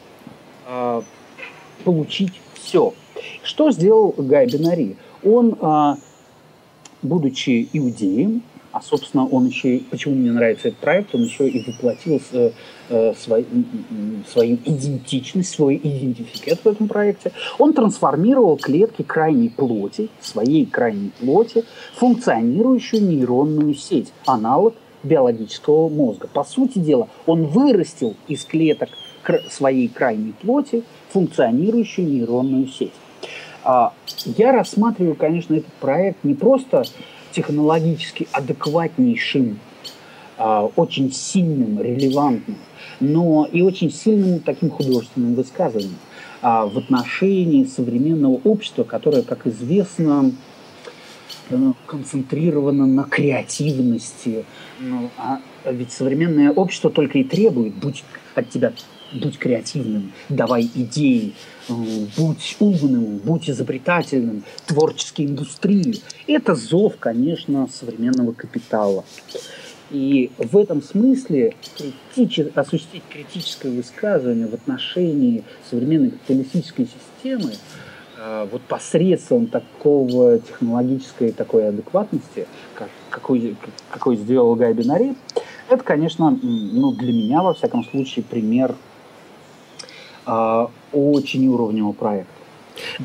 э, 0.67 1.03
получить 1.85 2.33
все. 2.55 2.95
Что 3.43 3.71
сделал 3.71 4.15
Гай 4.17 4.47
Бенари? 4.47 4.97
Он, 5.23 5.57
э, 5.61 5.95
будучи 7.03 7.69
иудеем, 7.73 8.43
а, 8.73 8.81
собственно, 8.81 9.27
он 9.27 9.47
еще, 9.47 9.81
почему 9.91 10.15
мне 10.15 10.31
нравится 10.31 10.69
этот 10.69 10.81
проект, 10.81 11.15
он 11.15 11.25
еще 11.25 11.49
и 11.49 11.65
воплотил 11.67 12.21
э, 12.33 12.53
э, 12.89 13.15
свой, 13.15 13.45
свою 14.33 14.59
идентичность, 14.65 15.53
свой 15.53 15.77
идентификат 15.77 16.61
в 16.61 16.67
этом 16.69 16.87
проекте. 16.87 17.33
Он 17.59 17.73
трансформировал 17.73 18.57
клетки 18.57 19.03
крайней 19.03 19.49
плоти, 19.49 20.09
своей 20.21 20.67
крайней 20.67 21.11
плоти, 21.19 21.65
функционирующую 21.97 23.03
нейронную 23.03 23.75
сеть, 23.75 24.13
аналог 24.25 24.75
биологического 25.03 25.89
мозга. 25.89 26.29
По 26.33 26.45
сути 26.45 26.79
дела, 26.79 27.09
он 27.27 27.47
вырастил 27.47 28.17
из 28.29 28.45
клеток 28.45 28.91
своей 29.51 29.89
крайней 29.89 30.33
плоти 30.33 30.83
функционирующую 31.11 32.09
нейронную 32.09 32.67
сеть. 32.69 32.93
А, 33.65 33.93
я 34.25 34.53
рассматриваю, 34.53 35.15
конечно, 35.15 35.55
этот 35.55 35.73
проект 35.75 36.25
не 36.25 36.35
просто 36.35 36.85
технологически 37.33 38.29
адекватнейшим, 38.33 39.59
а, 40.39 40.71
очень 40.77 41.13
сильным, 41.13 41.81
релевантным, 41.83 42.57
но 42.99 43.47
и 43.51 43.61
очень 43.61 43.91
сильным 43.91 44.41
таким 44.41 44.71
художественным 44.71 45.35
высказыванием 45.35 45.99
а, 46.41 46.67
в 46.67 46.79
отношении 46.79 47.65
современного 47.65 48.41
общества, 48.45 48.85
которое, 48.85 49.23
как 49.23 49.47
известно, 49.47 50.33
концентрировано 51.87 52.87
на 52.87 53.05
креативности. 53.05 54.45
Ну, 54.81 55.11
а 55.17 55.41
ведь 55.71 55.93
современное 55.93 56.53
общество 56.53 56.91
только 56.91 57.19
и 57.19 57.25
требует 57.25 57.75
будь 57.75 58.05
от 58.35 58.49
тебя 58.51 58.73
будь 59.13 59.39
креативным, 59.39 60.13
давай 60.29 60.71
идеи, 60.75 61.35
э, 61.69 61.73
будь 62.17 62.57
умным, 62.61 63.19
будь 63.19 63.51
изобретательным, 63.51 64.45
творческой 64.67 65.27
индустрии. 65.27 66.01
Это 66.27 66.55
зов, 66.55 66.97
конечно, 66.99 67.69
современного 67.73 68.33
капитала. 68.33 69.05
И 69.91 70.31
в 70.39 70.57
этом 70.57 70.83
смысле 70.83 71.57
критичес... 72.15 72.49
осуществить 72.55 73.03
критическое 73.11 73.71
высказывание 73.71 74.47
в 74.47 74.55
отношении 74.55 75.43
современной 75.69 76.11
капиталистической 76.11 76.87
системы 76.87 77.55
вот 78.51 78.63
посредством 78.63 79.47
такого 79.47 80.39
технологической 80.39 81.33
такой 81.33 81.69
адекватности, 81.69 82.47
как, 82.75 82.89
какой, 83.09 83.57
какой 83.91 84.17
сделал 84.17 84.55
Гай 84.57 84.75
Бинари, 84.75 85.17
это, 85.71 85.85
конечно, 85.85 86.37
ну, 86.43 86.93
для 86.93 87.13
меня, 87.13 87.43
во 87.43 87.55
всяком 87.55 87.85
случае, 87.85 88.25
пример 88.25 88.75
а, 90.27 90.71
очень 90.93 91.47
уровневого 91.47 91.93
проекта. 91.93 92.33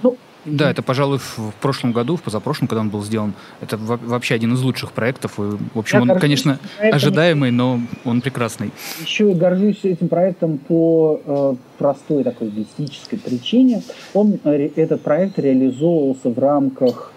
Ну, 0.01 0.17
да, 0.45 0.69
это, 0.69 0.83
пожалуй, 0.83 1.17
в 1.17 1.53
прошлом 1.59 1.91
году, 1.91 2.17
в 2.17 2.21
позапрошлом, 2.21 2.67
когда 2.67 2.81
он 2.81 2.89
был 2.89 3.03
сделан, 3.03 3.33
это 3.61 3.77
вообще 3.77 4.35
один 4.35 4.53
из 4.53 4.61
лучших 4.61 4.91
проектов. 4.91 5.39
И, 5.39 5.41
в 5.41 5.79
общем, 5.79 6.05
Я 6.05 6.13
он, 6.13 6.19
конечно, 6.19 6.59
проектом, 6.77 6.95
ожидаемый, 6.95 7.51
но 7.51 7.79
он 8.03 8.21
прекрасный. 8.21 8.71
Еще 9.01 9.29
я 9.29 9.35
горжусь 9.35 9.79
этим 9.83 10.07
проектом 10.07 10.59
по 10.59 11.19
э, 11.25 11.55
простой 11.77 12.23
такой 12.23 12.51
мистической 12.51 13.17
причине. 13.17 13.81
Он, 14.13 14.39
э, 14.43 14.69
этот 14.75 15.01
проект 15.01 15.39
реализовывался 15.39 16.29
в 16.29 16.37
рамках 16.37 17.11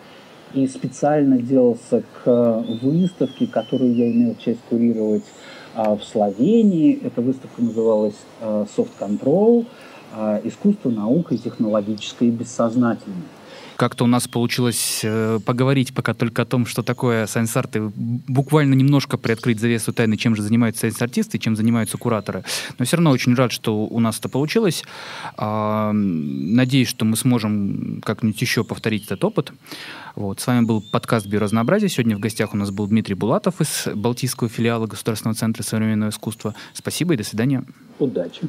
и 0.55 0.67
специально 0.67 1.37
делался 1.37 2.01
к 2.01 2.23
э, 2.25 2.65
выставке, 2.81 3.47
которую 3.47 3.95
я 3.95 4.11
имел 4.11 4.37
честь 4.43 4.61
курировать 4.71 5.25
э, 5.75 5.95
в 5.95 6.03
Словении. 6.03 6.99
Эта 7.03 7.21
выставка 7.21 7.61
называлась 7.61 8.17
э, 8.41 8.67
Soft 8.75 8.93
Control– 8.99 9.67
а, 9.77 9.88
искусство, 10.45 10.91
наука 10.91 11.35
и 11.35 11.39
технологическое 11.39 12.29
и 12.29 12.33
бессознательное. 12.33 13.23
Как-то 13.79 14.03
у 14.03 14.07
нас 14.09 14.27
получилось 14.27 15.03
э, 15.05 15.39
поговорить 15.47 15.95
пока 15.95 16.13
только 16.13 16.43
о 16.43 16.45
том, 16.45 16.67
что 16.67 16.83
такое 16.83 17.29
сайенс-арт, 17.29 17.77
буквально 18.27 18.75
немножко 18.75 19.17
приоткрыть 19.19 19.61
завесу 19.61 19.93
тайны, 19.93 20.17
чем 20.17 20.35
же 20.35 20.43
занимаются 20.43 20.81
сайенс-артисты, 20.81 21.39
чем 21.39 21.55
занимаются 21.55 21.97
кураторы. 21.97 22.43
Но 22.81 22.85
все 22.85 22.97
равно 22.97 23.13
очень 23.13 23.37
рад, 23.37 23.53
что 23.53 23.87
у 23.87 24.01
нас 24.01 24.19
это 24.19 24.29
получилось. 24.29 24.83
Э, 25.37 25.93
надеюсь, 25.93 26.89
что 26.89 27.05
мы 27.05 27.17
сможем 27.17 28.03
как-нибудь 28.05 28.41
еще 28.41 28.65
повторить 28.65 29.05
этот 29.05 29.23
опыт. 29.23 29.53
Вот. 30.17 30.41
С 30.41 30.47
вами 30.49 30.65
был 30.65 30.83
подкаст 30.83 31.29
«Биоразнообразие». 31.29 31.89
Сегодня 31.89 32.17
в 32.17 32.21
гостях 32.21 32.55
у 32.55 32.57
нас 32.57 32.73
был 32.73 32.89
Дмитрий 32.89 33.15
Булатов 33.15 33.61
из 33.61 33.87
Балтийского 33.95 34.51
филиала 34.51 34.89
Государственного 34.89 35.37
центра 35.37 35.63
современного 35.63 36.11
искусства. 36.11 36.57
Спасибо 36.75 37.15
и 37.15 37.17
до 37.17 37.23
свидания. 37.23 37.63
Удачи. 38.01 38.49